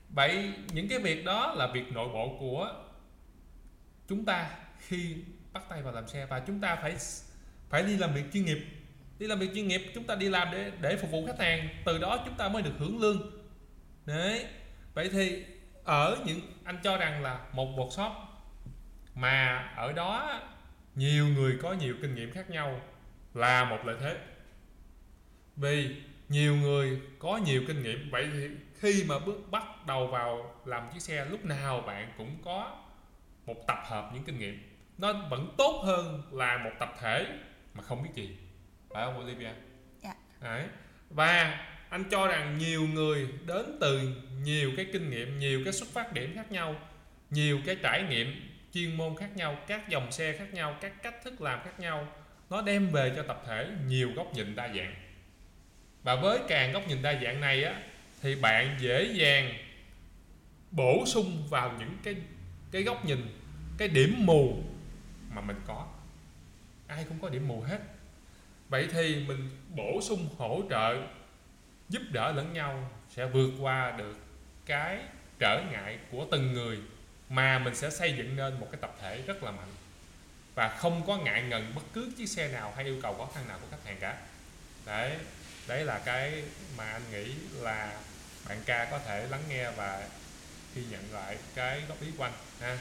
Vậy 0.08 0.52
những 0.72 0.88
cái 0.88 0.98
việc 0.98 1.24
đó 1.24 1.54
là 1.56 1.66
việc 1.66 1.92
nội 1.92 2.08
bộ 2.08 2.36
của 2.40 2.74
chúng 4.08 4.24
ta 4.24 4.50
khi 4.78 5.16
bắt 5.52 5.62
tay 5.68 5.82
vào 5.82 5.92
làm 5.92 6.08
xe 6.08 6.26
và 6.26 6.40
chúng 6.40 6.60
ta 6.60 6.76
phải 6.76 6.96
phải 7.68 7.82
đi 7.82 7.96
làm 7.96 8.14
việc 8.14 8.24
chuyên 8.32 8.44
nghiệp 8.44 8.58
đi 9.18 9.26
làm 9.26 9.38
việc 9.38 9.50
chuyên 9.54 9.68
nghiệp, 9.68 9.82
chúng 9.94 10.04
ta 10.04 10.14
đi 10.14 10.28
làm 10.28 10.48
để 10.52 10.72
để 10.80 10.96
phục 10.96 11.10
vụ 11.10 11.26
khách 11.26 11.38
hàng. 11.38 11.68
Từ 11.84 11.98
đó 11.98 12.22
chúng 12.24 12.34
ta 12.34 12.48
mới 12.48 12.62
được 12.62 12.74
hưởng 12.78 13.00
lương. 13.00 13.30
Đấy. 14.06 14.46
Vậy 14.94 15.08
thì 15.12 15.44
ở 15.84 16.16
những, 16.26 16.40
anh 16.64 16.78
cho 16.84 16.96
rằng 16.96 17.22
là 17.22 17.40
một 17.52 17.68
workshop 17.76 18.12
mà 19.14 19.58
ở 19.76 19.92
đó 19.92 20.40
nhiều 20.94 21.28
người 21.28 21.58
có 21.62 21.72
nhiều 21.72 21.94
kinh 22.02 22.14
nghiệm 22.14 22.32
khác 22.32 22.50
nhau 22.50 22.80
là 23.34 23.64
một 23.64 23.78
lợi 23.84 23.96
thế. 24.00 24.16
Vì 25.56 25.96
nhiều 26.28 26.56
người 26.56 27.00
có 27.18 27.36
nhiều 27.36 27.62
kinh 27.66 27.82
nghiệm. 27.82 28.10
Vậy 28.10 28.28
thì 28.32 28.48
khi 28.80 29.04
mà 29.08 29.18
bước, 29.18 29.50
bắt 29.50 29.86
đầu 29.86 30.06
vào 30.06 30.54
làm 30.64 30.90
chiếc 30.92 31.00
xe, 31.00 31.24
lúc 31.24 31.44
nào 31.44 31.80
bạn 31.80 32.12
cũng 32.18 32.36
có 32.44 32.76
một 33.46 33.66
tập 33.66 33.78
hợp 33.84 34.10
những 34.14 34.24
kinh 34.24 34.38
nghiệm. 34.38 34.72
Nó 34.98 35.12
vẫn 35.12 35.54
tốt 35.58 35.82
hơn 35.86 36.22
là 36.32 36.58
một 36.58 36.70
tập 36.80 36.94
thể 37.00 37.26
mà 37.74 37.82
không 37.82 38.02
biết 38.02 38.10
gì 38.14 38.36
phải 38.96 39.04
không 39.04 39.18
Olivia? 39.18 39.50
Dạ. 40.02 40.14
Đấy. 40.40 40.64
Và 41.10 41.64
anh 41.88 42.04
cho 42.10 42.26
rằng 42.26 42.58
nhiều 42.58 42.86
người 42.86 43.28
đến 43.46 43.78
từ 43.80 44.14
nhiều 44.42 44.72
cái 44.76 44.86
kinh 44.92 45.10
nghiệm, 45.10 45.38
nhiều 45.38 45.60
cái 45.64 45.72
xuất 45.72 45.88
phát 45.88 46.12
điểm 46.12 46.32
khác 46.34 46.52
nhau, 46.52 46.76
nhiều 47.30 47.60
cái 47.66 47.76
trải 47.82 48.02
nghiệm 48.02 48.50
chuyên 48.72 48.96
môn 48.96 49.16
khác 49.16 49.36
nhau, 49.36 49.58
các 49.66 49.88
dòng 49.88 50.12
xe 50.12 50.32
khác 50.38 50.52
nhau, 50.52 50.76
các 50.80 51.02
cách 51.02 51.14
thức 51.24 51.40
làm 51.40 51.60
khác 51.64 51.80
nhau, 51.80 52.08
nó 52.50 52.62
đem 52.62 52.88
về 52.88 53.12
cho 53.16 53.22
tập 53.22 53.42
thể 53.46 53.68
nhiều 53.86 54.12
góc 54.16 54.34
nhìn 54.34 54.56
đa 54.56 54.68
dạng. 54.68 54.94
Và 56.02 56.16
với 56.16 56.38
càng 56.48 56.72
góc 56.72 56.88
nhìn 56.88 57.02
đa 57.02 57.20
dạng 57.22 57.40
này 57.40 57.64
á 57.64 57.82
thì 58.22 58.34
bạn 58.34 58.76
dễ 58.80 59.04
dàng 59.04 59.54
bổ 60.70 61.04
sung 61.06 61.46
vào 61.50 61.76
những 61.78 61.96
cái 62.02 62.16
cái 62.70 62.82
góc 62.82 63.04
nhìn, 63.04 63.18
cái 63.78 63.88
điểm 63.88 64.14
mù 64.18 64.62
mà 65.30 65.40
mình 65.40 65.60
có. 65.66 65.86
Ai 66.86 67.04
cũng 67.08 67.18
có 67.20 67.28
điểm 67.28 67.48
mù 67.48 67.60
hết 67.60 67.78
vậy 68.68 68.88
thì 68.92 69.24
mình 69.28 69.50
bổ 69.74 70.00
sung 70.02 70.28
hỗ 70.38 70.62
trợ 70.70 70.96
giúp 71.88 72.02
đỡ 72.10 72.32
lẫn 72.32 72.52
nhau 72.52 72.90
sẽ 73.16 73.26
vượt 73.26 73.50
qua 73.60 73.94
được 73.98 74.16
cái 74.66 74.98
trở 75.38 75.62
ngại 75.72 75.98
của 76.10 76.26
từng 76.30 76.52
người 76.52 76.78
mà 77.28 77.58
mình 77.58 77.74
sẽ 77.74 77.90
xây 77.90 78.14
dựng 78.16 78.36
nên 78.36 78.60
một 78.60 78.68
cái 78.72 78.80
tập 78.80 78.96
thể 79.00 79.22
rất 79.26 79.42
là 79.42 79.50
mạnh. 79.50 79.72
Và 80.54 80.68
không 80.68 81.06
có 81.06 81.16
ngại 81.16 81.42
ngần 81.42 81.72
bất 81.74 81.82
cứ 81.92 82.12
chiếc 82.16 82.26
xe 82.26 82.48
nào 82.48 82.72
hay 82.76 82.84
yêu 82.84 83.00
cầu 83.02 83.14
khó 83.14 83.28
khăn 83.34 83.48
nào 83.48 83.58
của 83.58 83.66
khách 83.70 83.84
hàng 83.84 83.96
cả. 84.00 84.18
Đấy 84.86 85.16
đấy 85.68 85.84
là 85.84 85.98
cái 85.98 86.42
mà 86.78 86.84
anh 86.84 87.02
nghĩ 87.10 87.34
là 87.52 88.00
bạn 88.48 88.58
ca 88.66 88.88
có 88.90 88.98
thể 88.98 89.28
lắng 89.28 89.42
nghe 89.48 89.70
và 89.70 90.08
ghi 90.74 90.82
nhận 90.90 91.12
lại 91.12 91.38
cái 91.54 91.82
góp 91.88 92.00
ý 92.00 92.08
của 92.18 92.24
anh 92.24 92.32
ha. 92.60 92.78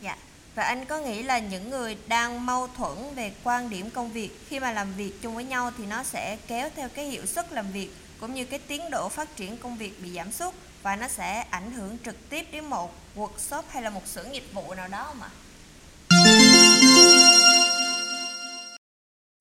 Dạ. 0.00 0.16
Và 0.54 0.64
anh 0.64 0.84
có 0.84 0.98
nghĩ 0.98 1.22
là 1.22 1.38
những 1.38 1.70
người 1.70 1.96
đang 2.08 2.46
mâu 2.46 2.68
thuẫn 2.76 3.14
về 3.14 3.32
quan 3.44 3.70
điểm 3.70 3.90
công 3.90 4.12
việc 4.12 4.30
khi 4.48 4.60
mà 4.60 4.72
làm 4.72 4.94
việc 4.94 5.12
chung 5.22 5.34
với 5.34 5.44
nhau 5.44 5.70
thì 5.78 5.86
nó 5.86 6.02
sẽ 6.02 6.36
kéo 6.48 6.68
theo 6.76 6.88
cái 6.88 7.04
hiệu 7.04 7.26
suất 7.26 7.52
làm 7.52 7.72
việc 7.72 7.90
cũng 8.20 8.34
như 8.34 8.44
cái 8.44 8.58
tiến 8.58 8.90
độ 8.90 9.08
phát 9.08 9.36
triển 9.36 9.56
công 9.56 9.76
việc 9.76 10.02
bị 10.02 10.10
giảm 10.10 10.32
sút 10.32 10.54
và 10.82 10.96
nó 10.96 11.08
sẽ 11.08 11.46
ảnh 11.50 11.70
hưởng 11.72 11.98
trực 12.04 12.28
tiếp 12.30 12.46
đến 12.52 12.64
một 12.64 12.94
workshop 13.16 13.62
hay 13.68 13.82
là 13.82 13.90
một 13.90 14.06
xưởng 14.06 14.32
nghiệp 14.32 14.44
vụ 14.52 14.74
nào 14.74 14.88
đó 14.88 15.14
mà. 15.20 15.26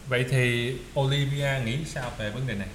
vậy 0.08 0.26
thì 0.30 0.76
Olivia 1.00 1.50
nghĩ 1.66 1.78
sao 1.86 2.12
về 2.18 2.30
vấn 2.30 2.48
đề 2.48 2.54
này 2.54 2.68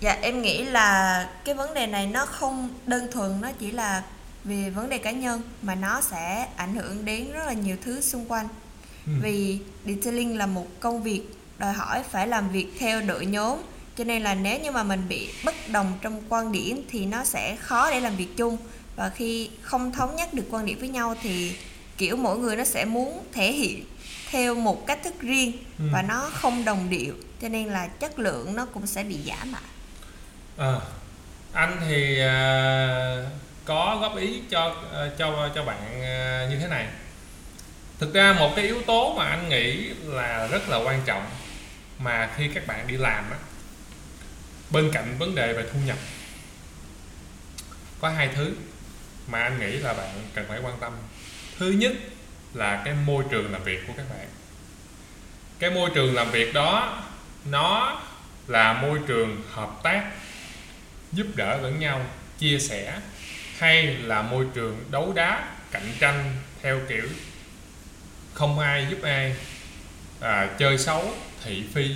Dạ 0.00 0.18
em 0.22 0.42
nghĩ 0.42 0.64
là 0.64 1.28
cái 1.44 1.54
vấn 1.54 1.74
đề 1.74 1.86
này 1.86 2.06
nó 2.06 2.26
không 2.26 2.70
đơn 2.86 3.12
thuần 3.12 3.40
nó 3.40 3.50
chỉ 3.58 3.70
là 3.70 4.02
về 4.44 4.70
vấn 4.70 4.88
đề 4.88 4.98
cá 4.98 5.10
nhân 5.10 5.42
mà 5.62 5.74
nó 5.74 6.00
sẽ 6.00 6.48
ảnh 6.56 6.74
hưởng 6.74 7.04
đến 7.04 7.32
rất 7.32 7.46
là 7.46 7.52
nhiều 7.52 7.76
thứ 7.84 8.00
xung 8.00 8.24
quanh. 8.32 8.48
Ừ. 9.06 9.12
Vì 9.22 9.58
detailing 9.86 10.38
là 10.38 10.46
một 10.46 10.66
công 10.80 11.02
việc 11.02 11.22
đòi 11.58 11.72
hỏi 11.72 12.02
phải 12.10 12.26
làm 12.28 12.48
việc 12.50 12.66
theo 12.78 13.00
đội 13.00 13.26
nhóm 13.26 13.58
cho 13.98 14.04
nên 14.04 14.22
là 14.22 14.34
nếu 14.34 14.60
như 14.60 14.70
mà 14.70 14.82
mình 14.82 15.02
bị 15.08 15.28
bất 15.44 15.54
đồng 15.68 15.92
trong 16.02 16.22
quan 16.28 16.52
điểm 16.52 16.82
thì 16.90 17.06
nó 17.06 17.24
sẽ 17.24 17.56
khó 17.56 17.90
để 17.90 18.00
làm 18.00 18.16
việc 18.16 18.36
chung 18.36 18.56
và 18.96 19.10
khi 19.10 19.50
không 19.62 19.92
thống 19.92 20.16
nhất 20.16 20.34
được 20.34 20.44
quan 20.50 20.66
điểm 20.66 20.78
với 20.80 20.88
nhau 20.88 21.14
thì 21.22 21.52
kiểu 21.98 22.16
mỗi 22.16 22.38
người 22.38 22.56
nó 22.56 22.64
sẽ 22.64 22.84
muốn 22.84 23.24
thể 23.32 23.52
hiện 23.52 23.84
theo 24.30 24.54
một 24.54 24.86
cách 24.86 24.98
thức 25.04 25.14
riêng 25.20 25.52
Ừ. 25.78 25.84
và 25.92 26.02
nó 26.02 26.30
không 26.32 26.64
đồng 26.64 26.90
điệu 26.90 27.14
cho 27.42 27.48
nên 27.48 27.66
là 27.68 27.86
chất 27.86 28.18
lượng 28.18 28.54
nó 28.56 28.66
cũng 28.66 28.86
sẽ 28.86 29.04
bị 29.04 29.18
giảm 29.26 29.52
ạ. 29.52 29.62
À, 30.56 30.80
anh 31.52 31.76
thì 31.88 32.18
à, 32.20 33.30
có 33.64 33.98
góp 34.00 34.16
ý 34.16 34.40
cho 34.50 34.76
ờ, 34.92 35.10
cho 35.18 35.50
cho 35.54 35.64
bạn 35.64 36.02
ờ, 36.02 36.48
như 36.50 36.58
thế 36.58 36.68
này. 36.68 36.86
Thực 37.98 38.14
ra 38.14 38.32
một 38.32 38.52
cái 38.56 38.64
yếu 38.64 38.82
tố 38.82 39.14
mà 39.18 39.24
anh 39.28 39.48
nghĩ 39.48 39.88
là 40.04 40.46
rất 40.46 40.68
là 40.68 40.76
quan 40.76 41.02
trọng 41.04 41.26
mà 41.98 42.30
khi 42.36 42.48
các 42.54 42.66
bạn 42.66 42.86
đi 42.86 42.96
làm 42.96 43.30
á, 43.30 43.36
bên 44.70 44.90
cạnh 44.92 45.16
vấn 45.18 45.34
đề 45.34 45.52
về 45.52 45.64
thu 45.72 45.78
nhập, 45.86 45.98
có 48.00 48.08
hai 48.08 48.28
thứ 48.28 48.54
mà 49.26 49.42
anh 49.42 49.60
nghĩ 49.60 49.72
là 49.72 49.92
bạn 49.92 50.08
cần 50.34 50.44
phải 50.48 50.60
quan 50.62 50.78
tâm. 50.80 50.92
Thứ 51.58 51.70
nhất 51.70 51.92
là 52.54 52.82
cái 52.84 52.94
môi 53.06 53.24
trường 53.30 53.52
làm 53.52 53.64
việc 53.64 53.86
của 53.86 53.92
các 53.96 54.06
bạn. 54.10 54.28
Cái 55.58 55.70
môi 55.70 55.90
trường 55.94 56.14
làm 56.14 56.30
việc 56.30 56.54
đó, 56.54 57.02
nó 57.44 58.00
là 58.46 58.72
môi 58.72 58.98
trường 59.06 59.42
hợp 59.52 59.70
tác, 59.82 60.10
giúp 61.12 61.26
đỡ 61.34 61.56
lẫn 61.56 61.80
nhau, 61.80 62.06
chia 62.38 62.58
sẻ 62.58 63.00
hay 63.64 63.86
là 63.86 64.22
môi 64.22 64.46
trường 64.54 64.84
đấu 64.90 65.12
đá 65.12 65.48
cạnh 65.70 65.92
tranh 66.00 66.32
theo 66.62 66.80
kiểu 66.88 67.08
không 68.34 68.58
ai 68.58 68.86
giúp 68.90 69.02
ai 69.02 69.34
à, 70.20 70.48
chơi 70.58 70.78
xấu 70.78 71.14
thị 71.44 71.64
phi. 71.74 71.90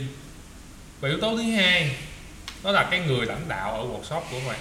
Và 1.00 1.08
yếu 1.08 1.18
tố 1.20 1.36
thứ 1.36 1.42
hai 1.42 1.96
đó 2.64 2.72
là 2.72 2.88
cái 2.90 3.00
người 3.00 3.26
lãnh 3.26 3.48
đạo 3.48 3.72
ở 3.72 3.84
workshop 3.84 4.20
của 4.30 4.40
bạn 4.48 4.58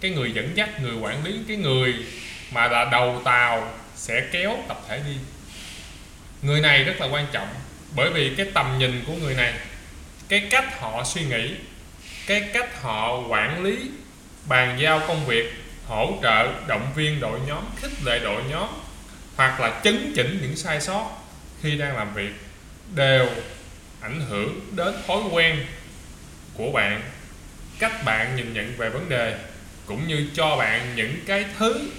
cái 0.00 0.10
người 0.10 0.32
dẫn 0.32 0.56
dắt 0.56 0.82
người 0.82 0.96
quản 0.96 1.24
lý 1.24 1.38
cái 1.48 1.56
người 1.56 1.94
mà 2.52 2.68
là 2.68 2.84
đầu 2.92 3.22
tàu 3.24 3.74
sẽ 3.96 4.28
kéo 4.32 4.58
tập 4.68 4.80
thể 4.88 5.00
đi. 5.06 5.16
Người 6.42 6.60
này 6.60 6.84
rất 6.84 7.00
là 7.00 7.06
quan 7.06 7.26
trọng 7.32 7.48
bởi 7.96 8.10
vì 8.10 8.34
cái 8.36 8.46
tầm 8.54 8.78
nhìn 8.78 9.04
của 9.06 9.14
người 9.14 9.34
này 9.34 9.54
cái 10.28 10.46
cách 10.50 10.80
họ 10.80 11.04
suy 11.04 11.22
nghĩ 11.24 11.54
cái 12.26 12.48
cách 12.52 12.82
họ 12.82 13.20
quản 13.28 13.64
lý 13.64 13.76
bàn 14.44 14.78
giao 14.80 15.00
công 15.08 15.26
việc 15.26 15.67
hỗ 15.88 16.18
trợ 16.22 16.52
động 16.66 16.92
viên 16.94 17.20
đội 17.20 17.40
nhóm, 17.46 17.64
khích 17.76 18.04
lệ 18.04 18.18
đội 18.18 18.42
nhóm, 18.50 18.68
hoặc 19.36 19.60
là 19.60 19.80
chấn 19.84 20.12
chỉnh 20.16 20.38
những 20.42 20.56
sai 20.56 20.80
sót 20.80 21.10
khi 21.62 21.78
đang 21.78 21.96
làm 21.96 22.14
việc 22.14 22.32
đều 22.94 23.28
ảnh 24.00 24.20
hưởng 24.28 24.60
đến 24.76 24.94
thói 25.06 25.20
quen 25.32 25.66
của 26.54 26.70
bạn, 26.72 27.02
cách 27.78 28.04
bạn 28.04 28.36
nhìn 28.36 28.54
nhận 28.54 28.72
về 28.76 28.88
vấn 28.88 29.08
đề, 29.08 29.38
cũng 29.86 30.08
như 30.08 30.26
cho 30.34 30.56
bạn 30.56 30.96
những 30.96 31.14
cái 31.26 31.44
thứ 31.58 31.90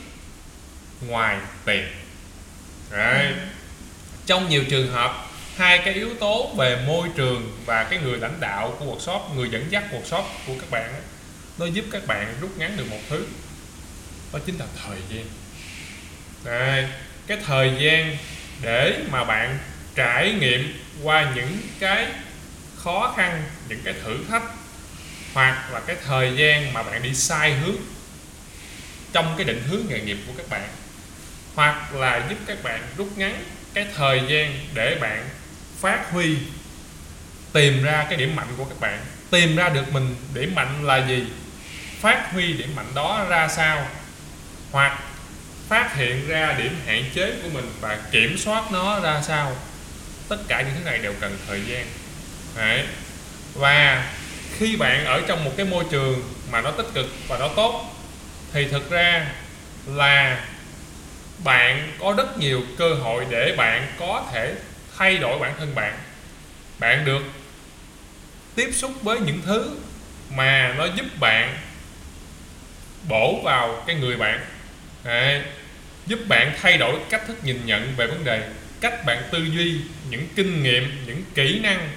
ngoài 1.07 1.37
tiền 1.65 1.87
Đấy. 2.91 3.33
trong 4.25 4.49
nhiều 4.49 4.63
trường 4.69 4.91
hợp, 4.91 5.25
hai 5.57 5.77
cái 5.77 5.93
yếu 5.93 6.09
tố 6.19 6.53
về 6.57 6.83
môi 6.87 7.07
trường 7.15 7.51
và 7.65 7.83
cái 7.83 7.99
người 7.99 8.17
lãnh 8.19 8.39
đạo 8.39 8.75
của 8.79 8.85
workshop, 8.85 9.35
người 9.35 9.49
dẫn 9.49 9.65
dắt 9.69 9.83
workshop 9.91 10.23
của 10.47 10.53
các 10.59 10.71
bạn 10.71 10.93
nó 11.59 11.65
giúp 11.65 11.85
các 11.91 12.07
bạn 12.07 12.35
rút 12.41 12.57
ngắn 12.57 12.77
được 12.77 12.85
một 12.89 12.99
thứ 13.09 13.25
đó 14.33 14.39
chính 14.45 14.57
là 14.57 14.65
thời 14.85 14.97
gian. 15.09 15.25
Đây, 16.43 16.87
cái 17.27 17.37
thời 17.45 17.71
gian 17.79 18.17
để 18.61 18.99
mà 19.11 19.23
bạn 19.23 19.57
trải 19.95 20.33
nghiệm 20.39 20.73
qua 21.03 21.31
những 21.35 21.57
cái 21.79 22.07
khó 22.75 23.13
khăn 23.17 23.43
những 23.67 23.81
cái 23.83 23.93
thử 24.03 24.17
thách 24.29 24.43
hoặc 25.33 25.69
là 25.73 25.79
cái 25.79 25.95
thời 26.05 26.35
gian 26.35 26.73
mà 26.73 26.83
bạn 26.83 27.03
đi 27.03 27.15
sai 27.15 27.53
hướng 27.53 27.75
trong 29.11 29.33
cái 29.37 29.45
định 29.45 29.63
hướng 29.69 29.81
nghề 29.89 29.99
nghiệp 29.99 30.17
của 30.27 30.33
các 30.37 30.49
bạn 30.49 30.69
hoặc 31.55 31.95
là 31.95 32.25
giúp 32.29 32.35
các 32.45 32.63
bạn 32.63 32.81
rút 32.97 33.17
ngắn 33.17 33.43
cái 33.73 33.87
thời 33.95 34.21
gian 34.27 34.53
để 34.73 34.97
bạn 35.01 35.29
phát 35.79 36.11
huy 36.11 36.37
tìm 37.53 37.83
ra 37.83 38.05
cái 38.09 38.17
điểm 38.17 38.35
mạnh 38.35 38.47
của 38.57 38.65
các 38.65 38.79
bạn. 38.79 38.99
Tìm 39.31 39.55
ra 39.55 39.69
được 39.69 39.93
mình 39.93 40.15
điểm 40.33 40.55
mạnh 40.55 40.85
là 40.85 41.07
gì? 41.07 41.23
Phát 42.01 42.31
huy 42.31 42.53
điểm 42.53 42.75
mạnh 42.75 42.91
đó 42.95 43.25
ra 43.29 43.47
sao? 43.47 43.87
Hoặc 44.71 44.99
phát 45.67 45.95
hiện 45.95 46.27
ra 46.27 46.55
điểm 46.57 46.75
hạn 46.85 47.03
chế 47.13 47.33
của 47.43 47.49
mình 47.53 47.71
và 47.81 47.99
kiểm 48.11 48.37
soát 48.37 48.71
nó 48.71 48.99
ra 48.99 49.21
sao. 49.21 49.55
Tất 50.29 50.37
cả 50.47 50.61
những 50.61 50.73
thứ 50.77 50.83
này 50.85 50.99
đều 50.99 51.13
cần 51.19 51.37
thời 51.47 51.61
gian. 51.65 51.85
Đấy. 52.55 52.85
và 53.53 54.11
khi 54.57 54.75
bạn 54.75 55.05
ở 55.05 55.21
trong 55.27 55.43
một 55.43 55.51
cái 55.57 55.65
môi 55.65 55.83
trường 55.91 56.33
mà 56.51 56.61
nó 56.61 56.71
tích 56.71 56.87
cực 56.93 57.05
và 57.27 57.37
nó 57.37 57.47
tốt, 57.47 57.95
thì 58.53 58.67
thực 58.67 58.91
ra 58.91 59.25
là 59.85 60.45
bạn 61.43 61.91
có 61.99 62.13
rất 62.17 62.37
nhiều 62.37 62.61
cơ 62.77 62.93
hội 62.93 63.25
để 63.29 63.55
bạn 63.57 63.87
có 63.99 64.25
thể 64.31 64.55
thay 64.97 65.17
đổi 65.17 65.39
bản 65.39 65.53
thân 65.59 65.75
bạn. 65.75 65.97
Bạn 66.79 67.05
được 67.05 67.23
tiếp 68.55 68.69
xúc 68.73 68.91
với 69.03 69.19
những 69.19 69.41
thứ 69.45 69.77
mà 70.29 70.73
nó 70.77 70.85
giúp 70.85 71.05
bạn 71.19 71.57
bổ 73.09 73.41
vào 73.43 73.83
cái 73.87 73.95
người 73.95 74.17
bạn. 74.17 74.45
Đấy. 75.03 75.41
giúp 76.07 76.19
bạn 76.27 76.53
thay 76.61 76.77
đổi 76.77 76.99
cách 77.09 77.21
thức 77.27 77.43
nhìn 77.43 77.65
nhận 77.65 77.93
về 77.97 78.07
vấn 78.07 78.23
đề, 78.23 78.49
cách 78.81 79.05
bạn 79.05 79.23
tư 79.31 79.43
duy, 79.43 79.81
những 80.09 80.27
kinh 80.35 80.63
nghiệm, 80.63 81.05
những 81.07 81.23
kỹ 81.35 81.59
năng. 81.59 81.89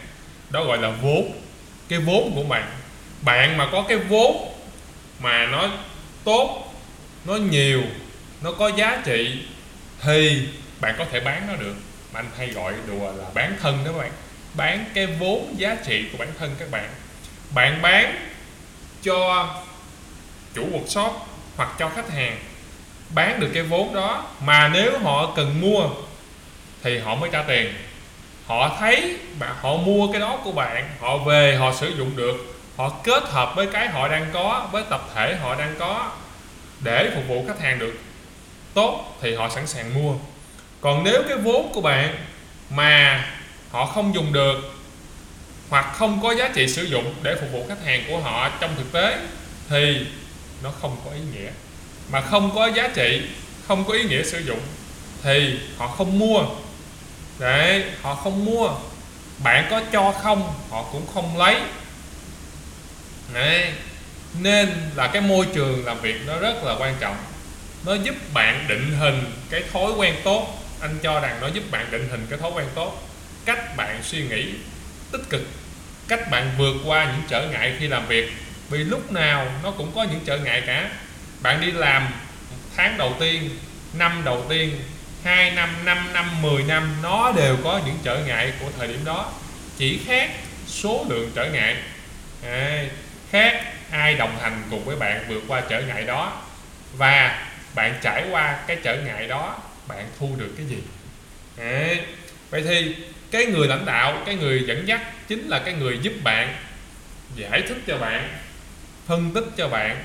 Đó 0.51 0.65
gọi 0.65 0.79
là 0.79 0.91
vốn, 0.91 1.43
cái 1.89 1.99
vốn 1.99 2.33
của 2.35 2.43
bạn. 2.43 2.71
Bạn 3.23 3.57
mà 3.57 3.69
có 3.73 3.85
cái 3.89 3.99
vốn 3.99 4.55
mà 5.21 5.47
nó 5.47 5.71
tốt, 6.25 6.75
nó 7.25 7.37
nhiều, 7.37 7.83
nó 8.43 8.53
có 8.53 8.71
giá 8.77 9.03
trị 9.05 9.39
thì 10.03 10.49
bạn 10.81 10.95
có 10.99 11.05
thể 11.05 11.21
bán 11.21 11.47
nó 11.47 11.57
được. 11.57 11.75
Mà 12.13 12.21
anh 12.21 12.31
hay 12.39 12.49
gọi 12.49 12.75
đùa 12.87 13.13
là 13.13 13.25
bán 13.35 13.57
thân 13.61 13.85
đó 13.85 13.93
các 13.93 13.99
bạn. 13.99 14.13
Bán 14.55 14.85
cái 14.95 15.07
vốn 15.07 15.55
giá 15.59 15.77
trị 15.87 16.05
của 16.13 16.19
bản 16.19 16.29
thân 16.39 16.55
các 16.59 16.71
bạn. 16.71 16.91
Bạn 17.55 17.83
bán 17.83 18.29
cho 19.03 19.49
chủ 20.55 20.69
workshop 20.73 21.13
hoặc 21.57 21.69
cho 21.79 21.89
khách 21.89 22.11
hàng 22.11 22.37
bán 23.15 23.41
được 23.41 23.51
cái 23.55 23.63
vốn 23.63 23.95
đó, 23.95 24.25
mà 24.45 24.69
nếu 24.69 24.99
họ 24.99 25.33
cần 25.37 25.61
mua 25.61 25.89
thì 26.83 26.99
họ 26.99 27.15
mới 27.15 27.31
trả 27.33 27.43
tiền. 27.43 27.75
Họ 28.47 28.77
thấy 28.81 29.17
bạn 29.39 29.55
họ 29.61 29.77
mua 29.77 30.13
cái 30.13 30.21
đó 30.21 30.39
của 30.45 30.53
bạn, 30.53 30.89
họ 31.01 31.17
về, 31.19 31.57
họ 31.57 31.75
sử 31.75 31.89
dụng 31.99 32.17
được, 32.17 32.37
họ 32.77 32.89
kết 33.05 33.23
hợp 33.23 33.53
với 33.57 33.67
cái 33.67 33.89
họ 33.89 34.09
đang 34.09 34.27
có, 34.33 34.69
với 34.73 34.83
tập 34.91 35.09
thể 35.15 35.37
họ 35.37 35.55
đang 35.55 35.75
có 35.79 36.11
để 36.81 37.11
phục 37.15 37.25
vụ 37.29 37.45
khách 37.49 37.61
hàng 37.61 37.79
được 37.79 37.95
tốt 38.75 39.17
thì 39.21 39.35
họ 39.35 39.49
sẵn 39.49 39.67
sàng 39.67 39.95
mua. 39.95 40.15
Còn 40.81 41.05
nếu 41.05 41.23
cái 41.29 41.39
vốn 41.39 41.73
của 41.73 41.81
bạn 41.81 42.17
mà 42.71 43.25
họ 43.71 43.87
không 43.87 44.15
dùng 44.15 44.33
được 44.33 44.57
hoặc 45.69 45.93
không 45.95 46.23
có 46.23 46.35
giá 46.35 46.51
trị 46.55 46.69
sử 46.69 46.83
dụng 46.83 47.15
để 47.23 47.37
phục 47.41 47.53
vụ 47.53 47.67
khách 47.69 47.85
hàng 47.85 48.05
của 48.09 48.19
họ 48.19 48.51
trong 48.61 48.71
thực 48.77 48.93
tế 48.93 49.19
thì 49.69 50.07
nó 50.63 50.71
không 50.81 50.97
có 51.05 51.11
ý 51.11 51.21
nghĩa 51.33 51.51
mà 52.11 52.21
không 52.21 52.55
có 52.55 52.67
giá 52.67 52.89
trị, 52.95 53.23
không 53.69 53.85
có 53.85 53.95
ý 53.95 54.05
nghĩa 54.05 54.23
sử 54.23 54.39
dụng, 54.39 54.61
thì 55.23 55.59
họ 55.79 55.87
không 55.89 56.19
mua. 56.19 56.45
Đấy, 57.39 57.85
họ 58.03 58.15
không 58.15 58.45
mua. 58.45 58.71
Bạn 59.45 59.67
có 59.71 59.83
cho 59.93 60.13
không, 60.23 60.55
họ 60.71 60.83
cũng 60.93 61.07
không 61.15 61.39
lấy. 61.39 61.57
Đấy, 63.33 63.73
nên 64.41 64.69
là 64.95 65.07
cái 65.07 65.23
môi 65.23 65.47
trường 65.55 65.87
làm 65.87 66.01
việc 66.01 66.17
nó 66.27 66.39
rất 66.39 66.65
là 66.65 66.75
quan 66.79 66.95
trọng. 67.01 67.17
Nó 67.85 67.95
giúp 67.95 68.15
bạn 68.35 68.65
định 68.69 68.97
hình 68.99 69.25
cái 69.51 69.63
thói 69.73 69.93
quen 69.97 70.15
tốt. 70.25 70.59
Anh 70.81 70.99
cho 71.03 71.21
rằng 71.21 71.39
nó 71.41 71.47
giúp 71.47 71.71
bạn 71.71 71.91
định 71.91 72.09
hình 72.11 72.27
cái 72.31 72.39
thói 72.39 72.51
quen 72.55 72.67
tốt. 72.75 73.09
Cách 73.45 73.77
bạn 73.77 74.01
suy 74.03 74.23
nghĩ 74.23 74.47
tích 75.13 75.23
cực. 75.31 75.43
Cách 76.09 76.31
bạn 76.31 76.51
vượt 76.59 76.75
qua 76.85 77.05
những 77.05 77.23
trở 77.29 77.49
ngại 77.49 77.77
khi 77.79 77.89
làm 77.89 78.07
việc. 78.07 78.33
Vì 78.71 78.79
lúc 78.79 79.13
nào 79.13 79.53
nó 79.63 79.71
cũng 79.71 79.93
có 79.95 80.03
những 80.03 80.21
trở 80.25 80.39
ngại 80.39 80.63
cả 80.67 80.91
bạn 81.43 81.61
đi 81.61 81.71
làm 81.71 82.09
tháng 82.77 82.99
đầu 82.99 83.17
tiên 83.21 83.51
năm 83.93 84.23
đầu 84.25 84.47
tiên 84.49 84.81
2 85.25 85.51
năm 85.51 85.85
5 85.85 86.13
năm 86.13 86.43
10 86.43 86.63
năm 86.63 86.97
nó 87.03 87.33
đều 87.37 87.57
có 87.65 87.81
những 87.87 87.99
trở 88.03 88.19
ngại 88.27 88.53
của 88.61 88.71
thời 88.79 88.89
điểm 88.89 89.05
đó. 89.05 89.33
Chỉ 89.77 90.01
khác 90.07 90.31
số 90.67 91.07
lượng 91.09 91.31
trở 91.35 91.51
ngại. 91.51 91.77
À, 92.45 92.85
khác 93.31 93.65
ai 93.91 94.15
đồng 94.15 94.39
hành 94.41 94.63
cùng 94.71 94.85
với 94.85 94.97
bạn 94.97 95.25
vượt 95.29 95.43
qua 95.49 95.63
trở 95.69 95.83
ngại 95.83 96.05
đó. 96.05 96.43
Và 96.97 97.47
bạn 97.75 97.95
trải 98.03 98.25
qua 98.31 98.59
cái 98.67 98.77
trở 98.83 98.97
ngại 98.97 99.29
đó 99.29 99.59
bạn 99.89 100.07
thu 100.19 100.37
được 100.39 100.55
cái 100.57 100.67
gì? 100.67 100.79
À, 101.59 101.95
vậy 102.51 102.63
thì 102.63 102.97
cái 103.31 103.47
người 103.47 103.69
lãnh 103.69 103.85
đạo 103.85 104.23
cái 104.27 104.35
người 104.35 104.65
dẫn 104.67 104.89
dắt 104.89 105.01
chính 105.29 105.49
là 105.49 105.59
cái 105.59 105.75
người 105.75 105.99
giúp 106.03 106.13
bạn 106.25 106.55
giải 107.37 107.63
thích 107.69 107.79
cho 107.87 107.99
bạn 107.99 108.29
phân 109.07 109.31
tích 109.35 109.45
cho 109.57 109.69
bạn 109.69 110.03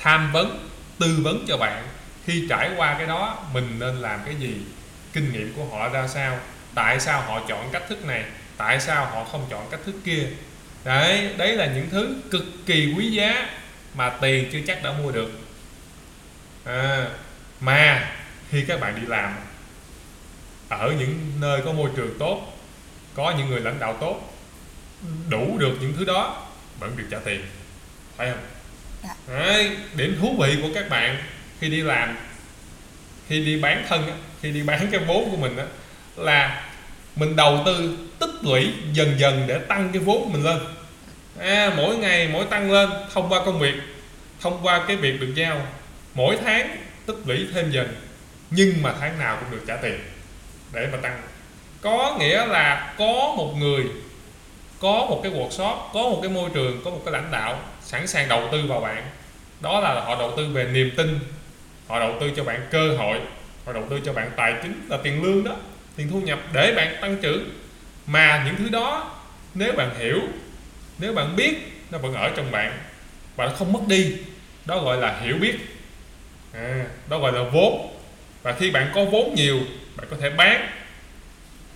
tham 0.00 0.32
vấn 0.32 0.68
tư 0.98 1.20
vấn 1.22 1.44
cho 1.48 1.56
bạn. 1.56 1.88
Khi 2.24 2.46
trải 2.48 2.70
qua 2.76 2.94
cái 2.98 3.06
đó 3.06 3.44
mình 3.52 3.76
nên 3.78 3.96
làm 3.96 4.20
cái 4.24 4.34
gì? 4.34 4.56
Kinh 5.12 5.32
nghiệm 5.32 5.52
của 5.54 5.64
họ 5.64 5.88
ra 5.88 6.08
sao? 6.08 6.38
Tại 6.74 7.00
sao 7.00 7.20
họ 7.20 7.40
chọn 7.48 7.68
cách 7.72 7.82
thức 7.88 8.04
này? 8.04 8.24
Tại 8.56 8.80
sao 8.80 9.06
họ 9.06 9.24
không 9.24 9.46
chọn 9.50 9.66
cách 9.70 9.80
thức 9.86 9.94
kia? 10.04 10.26
Đấy 10.84 11.34
đấy 11.36 11.56
là 11.56 11.66
những 11.66 11.90
thứ 11.90 12.14
cực 12.30 12.44
kỳ 12.66 12.94
quý 12.96 13.10
giá 13.10 13.48
mà 13.94 14.10
tiền 14.10 14.48
chưa 14.52 14.60
chắc 14.66 14.82
đã 14.82 14.92
mua 14.92 15.10
được. 15.10 15.30
À, 16.64 17.06
mà 17.60 18.12
khi 18.50 18.64
các 18.68 18.80
bạn 18.80 19.00
đi 19.00 19.06
làm 19.06 19.36
ở 20.68 20.94
những 20.98 21.32
nơi 21.40 21.62
có 21.64 21.72
môi 21.72 21.90
trường 21.96 22.18
tốt 22.18 22.58
có 23.14 23.34
những 23.38 23.48
người 23.48 23.60
lãnh 23.60 23.78
đạo 23.80 23.96
tốt 24.00 24.34
đủ 25.28 25.58
được 25.58 25.76
những 25.80 25.94
thứ 25.98 26.04
đó 26.04 26.46
vẫn 26.80 26.96
được 26.96 27.04
trả 27.10 27.18
tiền. 27.18 27.44
Phải 28.16 28.30
không? 28.30 28.40
Dạ. 29.02 29.14
Đấy, 29.28 29.70
điểm 29.94 30.18
thú 30.20 30.36
vị 30.38 30.56
của 30.62 30.68
các 30.74 30.88
bạn 30.88 31.22
khi 31.60 31.68
đi 31.68 31.80
làm 31.80 32.16
khi 33.28 33.44
đi 33.44 33.60
bán 33.60 33.84
thân 33.88 34.12
khi 34.42 34.50
đi 34.50 34.62
bán 34.62 34.88
cái 34.90 35.00
vốn 35.06 35.30
của 35.30 35.36
mình 35.36 35.56
là 36.16 36.70
mình 37.16 37.36
đầu 37.36 37.62
tư 37.66 37.98
tích 38.18 38.30
lũy 38.42 38.72
dần 38.92 39.14
dần 39.18 39.44
để 39.46 39.58
tăng 39.58 39.90
cái 39.92 40.02
vốn 40.02 40.32
mình 40.32 40.44
lên. 40.44 40.58
À, 41.38 41.72
mỗi 41.76 41.96
ngày 41.96 42.28
mỗi 42.32 42.44
tăng 42.44 42.72
lên 42.72 42.90
thông 43.14 43.28
qua 43.28 43.44
công 43.44 43.58
việc 43.58 43.74
thông 44.40 44.58
qua 44.62 44.84
cái 44.88 44.96
việc 44.96 45.20
được 45.20 45.32
giao. 45.34 45.66
Mỗi 46.14 46.38
tháng 46.44 46.76
tích 47.06 47.16
lũy 47.24 47.46
thêm 47.54 47.70
dần 47.70 47.94
nhưng 48.50 48.82
mà 48.82 48.94
tháng 49.00 49.18
nào 49.18 49.38
cũng 49.40 49.50
được 49.50 49.64
trả 49.66 49.76
tiền 49.76 50.00
để 50.72 50.88
mà 50.92 50.98
tăng. 51.02 51.22
Có 51.80 52.16
nghĩa 52.20 52.46
là 52.46 52.94
có 52.98 53.34
một 53.36 53.54
người 53.58 53.84
có 54.80 55.06
một 55.10 55.20
cái 55.22 55.32
workshop 55.32 55.76
có 55.92 56.02
một 56.02 56.18
cái 56.22 56.30
môi 56.30 56.50
trường 56.54 56.80
có 56.84 56.90
một 56.90 57.02
cái 57.04 57.12
lãnh 57.12 57.30
đạo 57.30 57.58
sẵn 57.90 58.06
sàng 58.06 58.28
đầu 58.28 58.48
tư 58.52 58.66
vào 58.68 58.80
bạn. 58.80 59.10
Đó 59.60 59.80
là 59.80 60.00
họ 60.00 60.16
đầu 60.18 60.34
tư 60.36 60.48
về 60.52 60.64
niềm 60.72 60.90
tin 60.96 61.18
họ 61.88 62.00
đầu 62.00 62.16
tư 62.20 62.30
cho 62.36 62.44
bạn 62.44 62.66
cơ 62.70 62.96
hội 62.96 63.20
họ 63.66 63.72
đầu 63.72 63.84
tư 63.90 64.00
cho 64.04 64.12
bạn 64.12 64.30
tài 64.36 64.54
chính 64.62 64.86
là 64.88 64.98
tiền 65.02 65.22
lương 65.22 65.44
đó 65.44 65.56
tiền 65.96 66.08
thu 66.10 66.20
nhập 66.20 66.38
để 66.52 66.72
bạn 66.76 66.96
tăng 67.00 67.16
trưởng. 67.22 67.50
Mà 68.06 68.42
những 68.46 68.56
thứ 68.56 68.68
đó 68.68 69.20
nếu 69.54 69.72
bạn 69.72 69.98
hiểu 69.98 70.20
nếu 70.98 71.12
bạn 71.12 71.36
biết 71.36 71.54
nó 71.90 71.98
vẫn 71.98 72.14
ở 72.14 72.30
trong 72.36 72.50
bạn 72.50 72.78
và 73.36 73.46
nó 73.46 73.52
không 73.52 73.72
mất 73.72 73.80
đi. 73.88 74.16
Đó 74.64 74.82
gọi 74.82 74.96
là 74.96 75.20
hiểu 75.20 75.36
biết. 75.38 75.56
À, 76.52 76.84
đó 77.08 77.18
gọi 77.18 77.32
là 77.32 77.42
vốn. 77.42 77.96
Và 78.42 78.52
khi 78.52 78.70
bạn 78.70 78.90
có 78.94 79.04
vốn 79.04 79.34
nhiều 79.34 79.60
bạn 79.96 80.06
có 80.10 80.16
thể 80.20 80.30
bán 80.30 80.68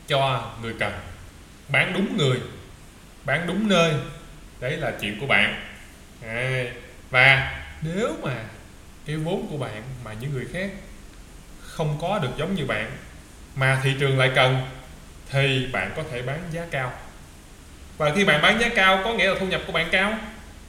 cho 0.06 0.52
người 0.62 0.74
cần. 0.78 0.92
Bán 1.68 1.92
đúng 1.94 2.16
người 2.16 2.38
bán 3.24 3.46
đúng 3.46 3.68
nơi. 3.68 3.92
Đấy 4.60 4.76
là 4.76 4.92
chuyện 5.00 5.20
của 5.20 5.26
bạn 5.26 5.73
à, 6.28 6.64
và 7.10 7.60
nếu 7.82 8.16
mà 8.22 8.34
cái 9.06 9.16
vốn 9.16 9.46
của 9.50 9.56
bạn 9.56 9.82
mà 10.04 10.12
những 10.20 10.32
người 10.32 10.46
khác 10.52 10.70
không 11.60 11.98
có 12.00 12.18
được 12.18 12.30
giống 12.36 12.54
như 12.54 12.66
bạn 12.66 12.90
mà 13.56 13.80
thị 13.82 13.94
trường 14.00 14.18
lại 14.18 14.30
cần 14.34 14.60
thì 15.30 15.66
bạn 15.72 15.92
có 15.96 16.02
thể 16.10 16.22
bán 16.22 16.40
giá 16.50 16.66
cao. 16.70 16.92
Và 17.98 18.12
khi 18.14 18.24
bạn 18.24 18.42
bán 18.42 18.60
giá 18.60 18.68
cao 18.74 19.00
có 19.04 19.14
nghĩa 19.14 19.28
là 19.28 19.34
thu 19.40 19.46
nhập 19.46 19.60
của 19.66 19.72
bạn 19.72 19.88
cao. 19.92 20.18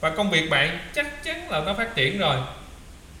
Và 0.00 0.10
công 0.10 0.30
việc 0.30 0.50
bạn 0.50 0.78
chắc 0.94 1.22
chắn 1.24 1.50
là 1.50 1.60
nó 1.60 1.74
phát 1.74 1.94
triển 1.94 2.18
rồi. 2.18 2.36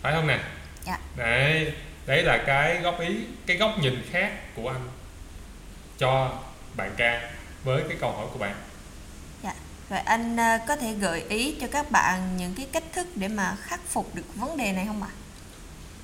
Phải 0.02 0.12
không 0.12 0.26
nè? 0.26 0.38
Dạ. 0.86 0.98
đấy 1.16 1.72
đấy 2.06 2.22
là 2.22 2.38
cái 2.46 2.78
góc 2.78 3.00
ý 3.00 3.16
cái 3.46 3.56
góc 3.56 3.78
nhìn 3.78 4.02
khác 4.10 4.32
của 4.54 4.68
anh 4.68 4.88
cho 5.98 6.38
bạn 6.76 6.90
ca 6.96 7.30
với 7.64 7.82
cái 7.88 7.96
câu 8.00 8.12
hỏi 8.12 8.26
của 8.32 8.38
bạn 8.38 8.54
vậy 9.88 10.00
anh 10.04 10.36
ờ, 10.36 10.58
có 10.68 10.76
thể 10.76 10.92
gợi 10.92 11.24
ý 11.28 11.56
cho 11.60 11.66
các 11.72 11.90
bạn 11.90 12.36
những 12.36 12.54
cái 12.54 12.66
cách 12.72 12.84
thức 12.92 13.06
để 13.14 13.28
mà 13.28 13.56
khắc 13.62 13.80
phục 13.88 14.14
được 14.14 14.34
vấn 14.34 14.56
đề 14.56 14.72
này 14.72 14.84
không 14.86 15.02
ạ 15.02 15.10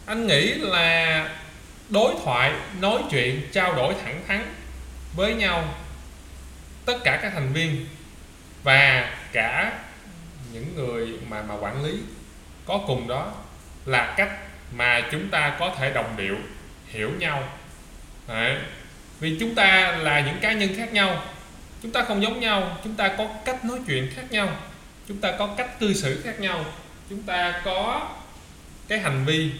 anh 0.07 0.27
nghĩ 0.27 0.55
là 0.55 1.29
đối 1.89 2.15
thoại, 2.25 2.53
nói 2.81 3.03
chuyện, 3.11 3.49
trao 3.53 3.75
đổi 3.75 3.95
thẳng 4.05 4.23
thắn 4.29 4.55
với 5.17 5.35
nhau, 5.35 5.75
tất 6.85 6.99
cả 7.05 7.19
các 7.23 7.33
thành 7.35 7.53
viên 7.53 7.87
và 8.63 9.11
cả 9.33 9.73
những 10.53 10.75
người 10.77 11.09
mà 11.29 11.43
mà 11.43 11.55
quản 11.55 11.85
lý 11.85 11.99
có 12.67 12.81
cùng 12.87 13.09
đó 13.09 13.33
là 13.87 14.15
cách 14.17 14.31
mà 14.73 15.01
chúng 15.13 15.29
ta 15.31 15.57
có 15.59 15.75
thể 15.79 15.91
đồng 15.91 16.15
điệu, 16.17 16.37
hiểu 16.87 17.11
nhau 17.19 17.49
Đấy. 18.29 18.57
vì 19.21 19.37
chúng 19.41 19.55
ta 19.55 19.97
là 19.97 20.21
những 20.21 20.41
cá 20.41 20.53
nhân 20.53 20.75
khác 20.77 20.93
nhau 20.93 21.23
chúng 21.83 21.93
ta 21.93 22.05
không 22.05 22.23
giống 22.23 22.41
nhau 22.41 22.79
chúng 22.85 22.95
ta 22.95 23.09
có 23.19 23.29
cách 23.45 23.65
nói 23.65 23.79
chuyện 23.87 24.11
khác 24.15 24.25
nhau 24.31 24.57
chúng 25.09 25.19
ta 25.19 25.33
có 25.39 25.47
cách 25.57 25.81
cư 25.81 25.95
xử 25.95 26.21
khác 26.23 26.41
nhau 26.41 26.65
chúng 27.11 27.23
ta 27.23 27.63
có 27.65 28.09
cái 28.89 28.99
hành 28.99 29.25
vi 29.25 29.51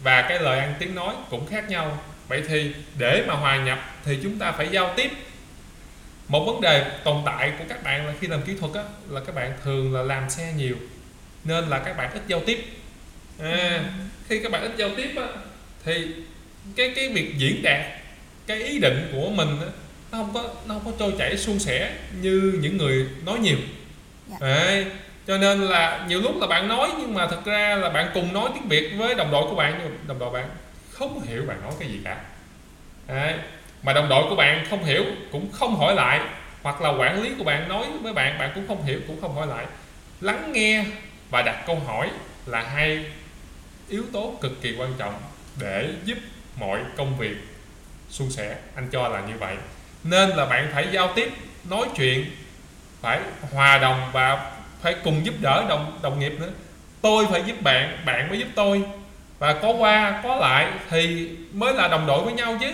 và 0.00 0.22
cái 0.28 0.38
lời 0.38 0.58
ăn 0.58 0.74
tiếng 0.78 0.94
nói 0.94 1.14
cũng 1.30 1.46
khác 1.46 1.70
nhau. 1.70 2.04
Vậy 2.28 2.42
thì 2.48 2.74
để 2.98 3.24
mà 3.28 3.34
hòa 3.34 3.64
nhập 3.64 3.78
thì 4.04 4.18
chúng 4.22 4.38
ta 4.38 4.52
phải 4.52 4.68
giao 4.70 4.94
tiếp. 4.96 5.10
Một 6.28 6.44
vấn 6.46 6.60
đề 6.60 6.90
tồn 7.04 7.22
tại 7.26 7.52
của 7.58 7.64
các 7.68 7.82
bạn 7.82 8.06
là 8.06 8.14
khi 8.20 8.26
làm 8.26 8.42
kỹ 8.42 8.52
thuật 8.60 8.74
á, 8.74 8.82
là 9.08 9.20
các 9.26 9.34
bạn 9.34 9.52
thường 9.64 9.94
là 9.94 10.02
làm 10.02 10.30
xe 10.30 10.52
nhiều 10.56 10.76
nên 11.44 11.68
là 11.68 11.78
các 11.78 11.96
bạn 11.96 12.12
ít 12.12 12.22
giao 12.26 12.40
tiếp. 12.46 12.64
À, 13.38 13.84
khi 14.28 14.40
các 14.42 14.52
bạn 14.52 14.62
ít 14.62 14.72
giao 14.76 14.90
tiếp 14.96 15.10
á, 15.16 15.26
thì 15.84 16.06
cái 16.76 16.92
cái 16.96 17.08
việc 17.08 17.34
diễn 17.38 17.62
đạt 17.62 17.86
cái 18.46 18.62
ý 18.62 18.78
định 18.78 19.08
của 19.12 19.30
mình 19.30 19.60
á, 19.60 19.68
nó 20.14 20.20
không 20.20 20.34
có 20.34 20.42
nó 20.66 20.74
không 20.74 20.84
có 20.84 20.92
trôi 20.98 21.14
chảy 21.18 21.36
suôn 21.36 21.58
sẻ 21.58 21.92
như 22.20 22.58
những 22.60 22.76
người 22.76 23.08
nói 23.26 23.38
nhiều 23.38 23.56
Dạ. 24.30 24.36
Đấy. 24.40 24.86
cho 25.26 25.38
nên 25.38 25.60
là 25.60 26.04
nhiều 26.08 26.20
lúc 26.20 26.40
là 26.40 26.46
bạn 26.46 26.68
nói 26.68 26.90
nhưng 26.98 27.14
mà 27.14 27.26
thực 27.26 27.44
ra 27.44 27.76
là 27.76 27.90
bạn 27.90 28.10
cùng 28.14 28.32
nói 28.32 28.50
tiếng 28.54 28.68
việt 28.68 28.90
với 28.98 29.14
đồng 29.14 29.30
đội 29.30 29.44
của 29.50 29.54
bạn 29.54 29.80
nhưng 29.82 29.98
đồng 30.06 30.18
đội 30.18 30.30
bạn 30.30 30.48
không 30.92 31.22
hiểu 31.22 31.44
bạn 31.46 31.62
nói 31.62 31.72
cái 31.80 31.88
gì 31.88 32.00
cả 32.04 32.20
Đấy. 33.08 33.34
mà 33.82 33.92
đồng 33.92 34.08
đội 34.08 34.24
của 34.28 34.36
bạn 34.36 34.66
không 34.70 34.84
hiểu 34.84 35.04
cũng 35.32 35.52
không 35.52 35.76
hỏi 35.76 35.94
lại 35.94 36.20
hoặc 36.62 36.80
là 36.82 36.90
quản 36.90 37.22
lý 37.22 37.30
của 37.38 37.44
bạn 37.44 37.68
nói 37.68 37.86
với 38.02 38.12
bạn 38.12 38.38
bạn 38.38 38.50
cũng 38.54 38.68
không 38.68 38.84
hiểu 38.84 39.00
cũng 39.06 39.20
không 39.20 39.34
hỏi 39.34 39.46
lại 39.46 39.66
lắng 40.20 40.52
nghe 40.52 40.84
và 41.30 41.42
đặt 41.42 41.62
câu 41.66 41.82
hỏi 41.86 42.10
là 42.46 42.62
hai 42.62 43.04
yếu 43.88 44.04
tố 44.12 44.34
cực 44.40 44.62
kỳ 44.62 44.74
quan 44.78 44.92
trọng 44.98 45.14
để 45.60 45.88
giúp 46.04 46.18
mọi 46.56 46.80
công 46.96 47.18
việc 47.18 47.36
suôn 48.10 48.30
sẻ 48.30 48.56
anh 48.74 48.88
cho 48.92 49.08
là 49.08 49.20
như 49.20 49.34
vậy 49.38 49.56
nên 50.04 50.30
là 50.30 50.46
bạn 50.46 50.70
phải 50.72 50.88
giao 50.92 51.12
tiếp 51.14 51.32
nói 51.64 51.88
chuyện 51.96 52.30
phải 53.00 53.20
hòa 53.52 53.78
đồng 53.78 54.10
và 54.12 54.52
phải 54.80 54.96
cùng 55.04 55.26
giúp 55.26 55.34
đỡ 55.40 55.64
đồng 55.68 55.98
đồng 56.02 56.18
nghiệp 56.18 56.32
nữa. 56.40 56.50
Tôi 57.00 57.26
phải 57.30 57.42
giúp 57.46 57.62
bạn 57.62 57.98
bạn 58.04 58.28
mới 58.28 58.38
giúp 58.38 58.48
tôi. 58.54 58.82
Và 59.38 59.52
có 59.62 59.72
qua 59.72 60.20
có 60.24 60.36
lại 60.36 60.68
thì 60.90 61.30
mới 61.52 61.74
là 61.74 61.88
đồng 61.88 62.06
đội 62.06 62.24
với 62.24 62.32
nhau 62.32 62.56
chứ. 62.60 62.72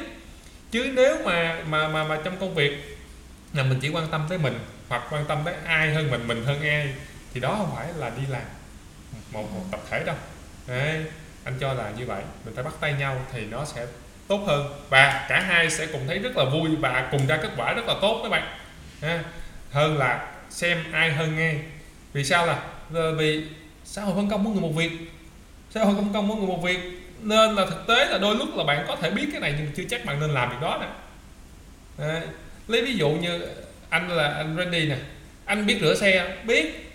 Chứ 0.71 0.93
nếu 0.95 1.17
mà 1.25 1.57
mà 1.67 1.89
mà 1.89 2.05
mà 2.05 2.19
trong 2.25 2.37
công 2.41 2.55
việc 2.55 2.99
là 3.53 3.63
mình 3.63 3.79
chỉ 3.81 3.89
quan 3.89 4.07
tâm 4.11 4.27
tới 4.29 4.39
mình 4.39 4.59
hoặc 4.89 5.03
quan 5.11 5.25
tâm 5.25 5.39
tới 5.45 5.55
ai 5.65 5.95
hơn 5.95 6.11
mình 6.11 6.29
mình 6.29 6.45
hơn 6.45 6.63
ai 6.63 6.95
thì 7.35 7.41
đó 7.41 7.55
không 7.59 7.73
phải 7.77 7.87
là 7.97 8.11
đi 8.11 8.23
làm 8.29 8.43
một 9.33 9.53
một 9.55 9.65
tập 9.71 9.81
thể 9.91 10.05
đâu. 10.05 10.17
Đấy, 10.67 11.05
anh 11.45 11.55
cho 11.61 11.73
là 11.73 11.91
như 11.99 12.07
vậy. 12.07 12.23
Mình 12.45 12.55
phải 12.55 12.65
bắt 12.65 12.75
tay 12.81 12.93
nhau 12.93 13.17
thì 13.33 13.45
nó 13.45 13.65
sẽ 13.65 13.87
tốt 14.31 14.43
hơn. 14.47 14.67
Và 14.89 15.27
cả 15.29 15.41
hai 15.41 15.71
sẽ 15.71 15.87
cùng 15.87 16.07
thấy 16.07 16.19
rất 16.19 16.37
là 16.37 16.45
vui 16.45 16.77
và 16.77 17.09
cùng 17.11 17.27
ra 17.27 17.37
kết 17.37 17.51
quả 17.57 17.73
rất 17.73 17.87
là 17.87 17.95
tốt 18.01 18.21
các 18.23 18.29
bạn. 18.29 18.57
Ha. 19.03 19.23
hơn 19.71 19.99
là 19.99 20.33
xem 20.51 20.85
ai 20.93 21.13
hơn 21.13 21.37
nghe. 21.37 21.55
Vì 22.13 22.25
sao 22.25 22.47
là 22.47 22.63
vì 23.17 23.45
xã 23.85 24.03
hội 24.03 24.15
phân 24.17 24.31
công 24.31 24.45
mỗi 24.45 24.53
người 24.53 24.63
một 24.63 24.73
việc. 24.77 24.91
Xã 25.71 25.85
hội 25.85 25.95
phân 25.95 26.13
công 26.13 26.29
mỗi 26.29 26.37
người 26.37 26.47
một 26.47 26.63
việc. 26.63 26.79
Nên 27.21 27.55
là 27.55 27.67
thực 27.67 27.87
tế 27.87 28.05
là 28.05 28.19
đôi 28.19 28.37
lúc 28.37 28.49
là 28.57 28.65
bạn 28.65 28.85
có 28.89 28.97
thể 28.97 29.11
biết 29.11 29.27
cái 29.33 29.41
này 29.41 29.55
nhưng 29.59 29.73
chưa 29.77 29.85
chắc 29.91 30.05
bạn 30.05 30.21
nên 30.21 30.31
làm 30.31 30.51
việc 30.51 30.57
đó 30.61 30.81
nè. 30.81 32.21
Lấy 32.69 32.83
ví 32.83 32.95
dụ 32.95 33.09
như 33.09 33.47
anh 33.89 34.09
là 34.09 34.29
anh 34.29 34.57
Randy 34.59 34.89
nè. 34.89 34.97
Anh 35.45 35.67
biết 35.67 35.79
rửa 35.81 35.95
xe, 35.95 36.37
biết. 36.45 36.93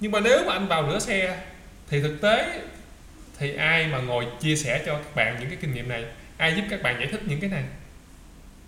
Nhưng 0.00 0.12
mà 0.12 0.20
nếu 0.20 0.44
mà 0.46 0.52
anh 0.52 0.66
vào 0.66 0.90
rửa 0.90 0.98
xe 0.98 1.38
thì 1.90 2.02
thực 2.02 2.20
tế 2.20 2.60
thì 3.38 3.54
ai 3.56 3.86
mà 3.86 3.98
ngồi 3.98 4.26
chia 4.40 4.56
sẻ 4.56 4.82
cho 4.86 4.94
các 4.94 5.16
bạn 5.16 5.36
những 5.40 5.48
cái 5.48 5.58
kinh 5.60 5.74
nghiệm 5.74 5.88
này? 5.88 6.04
Ai 6.36 6.54
giúp 6.54 6.62
các 6.70 6.82
bạn 6.82 6.96
giải 6.98 7.08
thích 7.12 7.20
những 7.26 7.40
cái 7.40 7.50
này? 7.50 7.64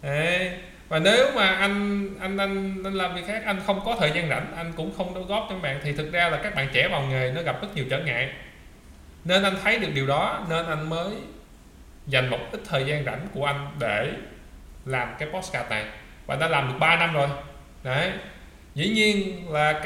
Đấy. 0.02 0.50
và 0.88 0.98
nếu 0.98 1.33
mà 1.35 1.46
anh 1.46 2.09
anh 2.20 2.37
anh 2.38 2.83
anh 2.85 2.94
làm 2.94 3.14
việc 3.14 3.22
khác, 3.26 3.42
anh 3.46 3.61
không 3.66 3.81
có 3.85 3.96
thời 4.00 4.11
gian 4.14 4.29
rảnh, 4.29 4.52
anh 4.57 4.72
cũng 4.76 4.94
không 4.96 5.14
đóng 5.14 5.26
góp 5.26 5.46
cho 5.48 5.55
các 5.55 5.62
bạn 5.62 5.81
thì 5.83 5.92
thực 5.92 6.12
ra 6.12 6.29
là 6.29 6.40
các 6.42 6.55
bạn 6.55 6.68
trẻ 6.72 6.88
vào 6.88 7.02
nghề 7.02 7.33
nó 7.35 7.42
gặp 7.42 7.62
rất 7.62 7.68
nhiều 7.74 7.85
trở 7.90 7.98
ngại. 7.98 8.31
Nên 9.24 9.42
anh 9.42 9.57
thấy 9.62 9.79
được 9.79 9.90
điều 9.94 10.07
đó, 10.07 10.46
nên 10.50 10.66
anh 10.66 10.90
mới 10.90 11.11
dành 12.07 12.31
một 12.31 12.38
ít 12.52 12.61
thời 12.68 12.85
gian 12.87 13.05
rảnh 13.05 13.29
của 13.35 13.44
anh 13.44 13.70
để 13.79 14.12
làm 14.85 15.09
cái 15.18 15.29
postcard 15.33 15.70
này. 15.70 15.85
Và 16.26 16.37
đã 16.37 16.48
làm 16.48 16.68
được 16.68 16.74
3 16.79 16.96
năm 16.96 17.14
rồi. 17.14 17.29
Đấy. 17.83 18.12
Dĩ 18.74 18.88
nhiên 18.88 19.44
là 19.52 19.83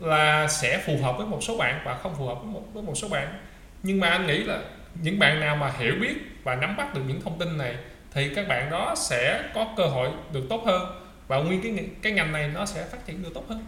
là 0.00 0.48
sẽ 0.48 0.82
phù 0.86 0.98
hợp 1.02 1.18
với 1.18 1.26
một 1.26 1.38
số 1.42 1.56
bạn 1.56 1.80
và 1.84 1.94
không 1.94 2.14
phù 2.18 2.26
hợp 2.26 2.34
với 2.34 2.52
một 2.52 2.62
với 2.72 2.82
một 2.82 2.94
số 2.94 3.08
bạn. 3.08 3.38
Nhưng 3.82 4.00
mà 4.00 4.08
anh 4.08 4.26
nghĩ 4.26 4.38
là 4.38 4.60
những 5.02 5.18
bạn 5.18 5.40
nào 5.40 5.56
mà 5.56 5.72
hiểu 5.78 5.94
biết 6.00 6.14
và 6.44 6.56
nắm 6.56 6.76
bắt 6.76 6.94
được 6.94 7.00
những 7.06 7.20
thông 7.20 7.38
tin 7.38 7.58
này 7.58 7.76
thì 8.12 8.34
các 8.34 8.48
bạn 8.48 8.70
đó 8.70 8.94
sẽ 8.96 9.50
có 9.54 9.74
cơ 9.76 9.86
hội 9.86 10.10
được 10.32 10.46
tốt 10.48 10.62
hơn 10.66 11.02
và 11.28 11.36
nguyên 11.36 11.62
cái 11.62 11.88
cái 12.02 12.12
ngành 12.12 12.32
này 12.32 12.50
nó 12.54 12.66
sẽ 12.66 12.84
phát 12.84 13.06
triển 13.06 13.22
được 13.22 13.30
tốt 13.34 13.44
hơn. 13.48 13.64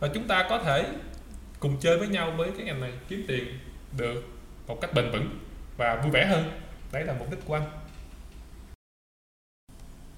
Và 0.00 0.08
chúng 0.14 0.28
ta 0.28 0.46
có 0.48 0.58
thể 0.58 0.84
cùng 1.60 1.76
chơi 1.80 1.98
với 1.98 2.08
nhau 2.08 2.32
với 2.36 2.50
cái 2.56 2.66
ngành 2.66 2.80
này 2.80 2.92
kiếm 3.08 3.24
tiền 3.28 3.58
được 3.96 4.28
một 4.66 4.80
cách 4.80 4.94
bền 4.94 5.10
vững 5.10 5.38
và 5.76 5.94
vui 5.94 6.10
vẻ 6.10 6.26
hơn. 6.26 6.60
Đấy 6.92 7.04
là 7.04 7.14
mục 7.18 7.30
đích 7.30 7.40
của 7.44 7.54
anh. 7.54 7.70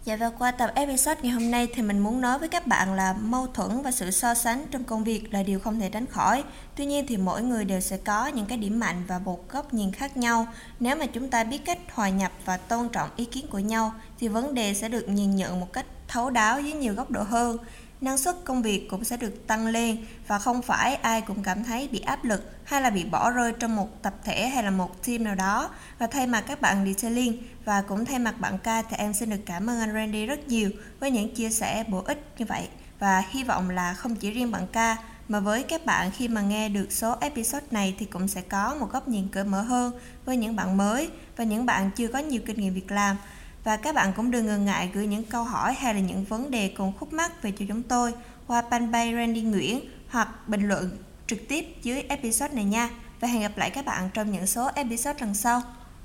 Dạ 0.04 0.16
và 0.16 0.30
qua 0.30 0.50
tập 0.50 0.70
episode 0.74 1.20
ngày 1.22 1.32
hôm 1.32 1.50
nay 1.50 1.68
thì 1.74 1.82
mình 1.82 1.98
muốn 1.98 2.20
nói 2.20 2.38
với 2.38 2.48
các 2.48 2.66
bạn 2.66 2.94
là 2.94 3.12
mâu 3.12 3.46
thuẫn 3.46 3.82
và 3.82 3.90
sự 3.90 4.10
so 4.10 4.34
sánh 4.34 4.66
trong 4.70 4.84
công 4.84 5.04
việc 5.04 5.34
là 5.34 5.42
điều 5.42 5.60
không 5.60 5.80
thể 5.80 5.88
tránh 5.88 6.06
khỏi. 6.06 6.44
Tuy 6.76 6.86
nhiên 6.86 7.06
thì 7.08 7.16
mỗi 7.16 7.42
người 7.42 7.64
đều 7.64 7.80
sẽ 7.80 7.96
có 7.96 8.26
những 8.26 8.46
cái 8.46 8.58
điểm 8.58 8.80
mạnh 8.80 9.02
và 9.08 9.18
một 9.18 9.48
góc 9.48 9.74
nhìn 9.74 9.92
khác 9.92 10.16
nhau. 10.16 10.46
Nếu 10.80 10.96
mà 10.96 11.06
chúng 11.06 11.30
ta 11.30 11.44
biết 11.44 11.64
cách 11.64 11.78
hòa 11.92 12.08
nhập 12.08 12.32
và 12.44 12.56
tôn 12.56 12.88
trọng 12.88 13.08
ý 13.16 13.24
kiến 13.24 13.46
của 13.50 13.58
nhau, 13.58 13.92
thì 14.20 14.28
vấn 14.28 14.54
đề 14.54 14.74
sẽ 14.74 14.88
được 14.88 15.08
nhìn 15.08 15.36
nhận 15.36 15.60
một 15.60 15.72
cách 15.72 15.86
thấu 16.08 16.30
đáo 16.30 16.54
với 16.54 16.72
nhiều 16.72 16.94
góc 16.94 17.10
độ 17.10 17.22
hơn 17.22 17.56
năng 18.00 18.18
suất 18.18 18.36
công 18.44 18.62
việc 18.62 18.86
cũng 18.90 19.04
sẽ 19.04 19.16
được 19.16 19.46
tăng 19.46 19.66
lên 19.66 20.06
và 20.26 20.38
không 20.38 20.62
phải 20.62 20.94
ai 20.94 21.20
cũng 21.20 21.42
cảm 21.42 21.64
thấy 21.64 21.88
bị 21.92 22.00
áp 22.00 22.24
lực 22.24 22.50
hay 22.64 22.82
là 22.82 22.90
bị 22.90 23.04
bỏ 23.04 23.30
rơi 23.30 23.52
trong 23.58 23.76
một 23.76 24.02
tập 24.02 24.14
thể 24.24 24.48
hay 24.48 24.64
là 24.64 24.70
một 24.70 25.06
team 25.06 25.24
nào 25.24 25.34
đó. 25.34 25.70
Và 25.98 26.06
thay 26.06 26.26
mặt 26.26 26.44
các 26.46 26.60
bạn 26.60 26.86
detailing 26.86 27.42
và 27.64 27.82
cũng 27.82 28.04
thay 28.04 28.18
mặt 28.18 28.40
bạn 28.40 28.58
ca 28.58 28.82
thì 28.82 28.96
em 28.96 29.14
xin 29.14 29.30
được 29.30 29.40
cảm 29.46 29.70
ơn 29.70 29.80
anh 29.80 29.94
Randy 29.94 30.26
rất 30.26 30.48
nhiều 30.48 30.70
với 31.00 31.10
những 31.10 31.34
chia 31.34 31.50
sẻ 31.50 31.84
bổ 31.88 32.02
ích 32.06 32.24
như 32.38 32.44
vậy. 32.44 32.68
Và 32.98 33.24
hy 33.30 33.44
vọng 33.44 33.70
là 33.70 33.94
không 33.94 34.16
chỉ 34.16 34.30
riêng 34.30 34.50
bạn 34.50 34.66
ca 34.72 34.96
mà 35.28 35.40
với 35.40 35.62
các 35.62 35.86
bạn 35.86 36.10
khi 36.10 36.28
mà 36.28 36.40
nghe 36.40 36.68
được 36.68 36.92
số 36.92 37.16
episode 37.20 37.66
này 37.70 37.94
thì 37.98 38.06
cũng 38.06 38.28
sẽ 38.28 38.40
có 38.40 38.76
một 38.80 38.92
góc 38.92 39.08
nhìn 39.08 39.28
cởi 39.28 39.44
mở 39.44 39.62
hơn 39.62 39.92
với 40.24 40.36
những 40.36 40.56
bạn 40.56 40.76
mới 40.76 41.10
và 41.36 41.44
những 41.44 41.66
bạn 41.66 41.90
chưa 41.96 42.08
có 42.08 42.18
nhiều 42.18 42.40
kinh 42.46 42.60
nghiệm 42.60 42.74
việc 42.74 42.90
làm 42.90 43.16
và 43.64 43.76
các 43.76 43.94
bạn 43.94 44.12
cũng 44.16 44.30
đừng 44.30 44.46
ngần 44.46 44.64
ngại 44.64 44.90
gửi 44.94 45.06
những 45.06 45.24
câu 45.24 45.44
hỏi 45.44 45.74
hay 45.74 45.94
là 45.94 46.00
những 46.00 46.24
vấn 46.24 46.50
đề 46.50 46.72
còn 46.76 46.92
khúc 46.98 47.12
mắc 47.12 47.42
về 47.42 47.52
cho 47.58 47.64
chúng 47.68 47.82
tôi 47.82 48.12
qua 48.46 48.62
fanpage 48.70 49.16
Randy 49.16 49.40
Nguyễn 49.40 49.80
hoặc 50.08 50.28
bình 50.48 50.68
luận 50.68 50.98
trực 51.26 51.38
tiếp 51.48 51.64
dưới 51.82 52.02
episode 52.08 52.54
này 52.54 52.64
nha. 52.64 52.88
Và 53.20 53.28
hẹn 53.28 53.42
gặp 53.42 53.52
lại 53.56 53.70
các 53.70 53.84
bạn 53.84 54.10
trong 54.14 54.32
những 54.32 54.46
số 54.46 54.70
episode 54.74 55.18
lần 55.20 55.34
sau. 55.34 55.62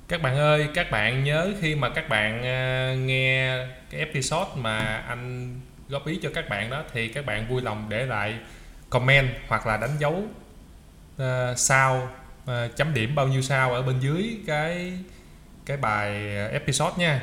Các 0.08 0.22
bạn 0.22 0.38
ơi, 0.38 0.68
các 0.74 0.92
bạn 0.92 1.24
nhớ 1.24 1.54
khi 1.62 1.76
mà 1.76 1.90
các 1.90 2.10
bạn 2.10 2.44
ờ, 2.44 2.96
nghe 2.96 3.58
cái 3.90 4.00
episode 4.00 4.50
mà 4.56 5.04
anh 5.08 5.56
góp 5.90 6.08
ý 6.08 6.20
cho 6.24 6.30
các 6.34 6.50
bạn 6.50 6.70
đó 6.70 6.84
thì 6.94 7.08
các 7.08 7.26
bạn 7.26 7.48
vui 7.50 7.62
lòng 7.62 7.86
để 7.90 8.06
lại 8.06 8.40
comment 8.90 9.30
hoặc 9.48 9.68
là 9.68 9.78
đánh 9.78 9.98
dấu 10.00 10.24
uh, 11.16 11.58
sao 11.58 12.10
uh, 12.44 12.76
chấm 12.76 12.94
điểm 12.94 13.16
bao 13.16 13.28
nhiêu 13.28 13.42
sao 13.42 13.74
ở 13.74 13.82
bên 13.82 14.00
dưới 14.00 14.38
cái 14.48 14.94
cái 15.66 15.78
bài 15.78 16.38
episode 16.52 16.94
nha 16.98 17.22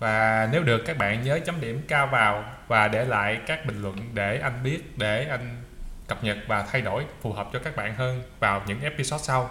và 0.00 0.48
nếu 0.52 0.62
được, 0.62 0.82
các 0.86 0.98
bạn 0.98 1.22
nhớ 1.22 1.40
chấm 1.44 1.60
điểm 1.60 1.82
cao 1.88 2.06
vào 2.06 2.44
và 2.68 2.88
để 2.88 3.04
lại 3.04 3.40
các 3.46 3.66
bình 3.66 3.82
luận 3.82 3.96
để 4.14 4.38
anh 4.42 4.62
biết, 4.64 4.98
để 4.98 5.26
anh 5.30 5.62
cập 6.08 6.24
nhật 6.24 6.38
và 6.46 6.64
thay 6.72 6.82
đổi 6.82 7.04
phù 7.22 7.32
hợp 7.32 7.48
cho 7.52 7.58
các 7.64 7.76
bạn 7.76 7.94
hơn 7.94 8.22
vào 8.40 8.62
những 8.66 8.80
episode 8.80 9.22
sau. 9.22 9.50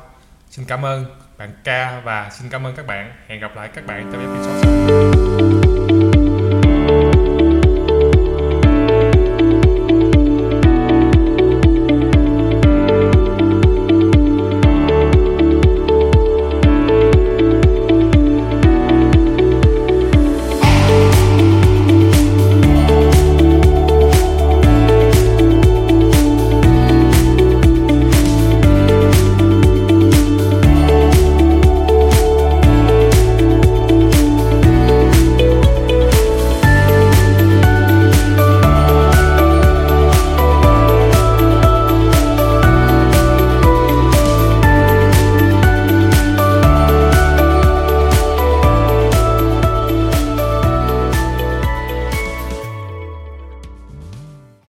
Xin 0.50 0.66
cảm 0.66 0.86
ơn 0.86 1.06
bạn 1.38 1.50
Ca 1.64 2.02
và 2.04 2.30
xin 2.30 2.50
cảm 2.50 2.68
ơn 2.68 2.76
các 2.76 2.88
bạn. 2.88 3.14
Hẹn 3.28 3.40
gặp 3.40 3.56
lại 3.56 3.70
các 3.76 3.86
bạn 3.86 4.10
trong 4.12 4.22
episode 4.22 4.62
sau. 4.64 5.69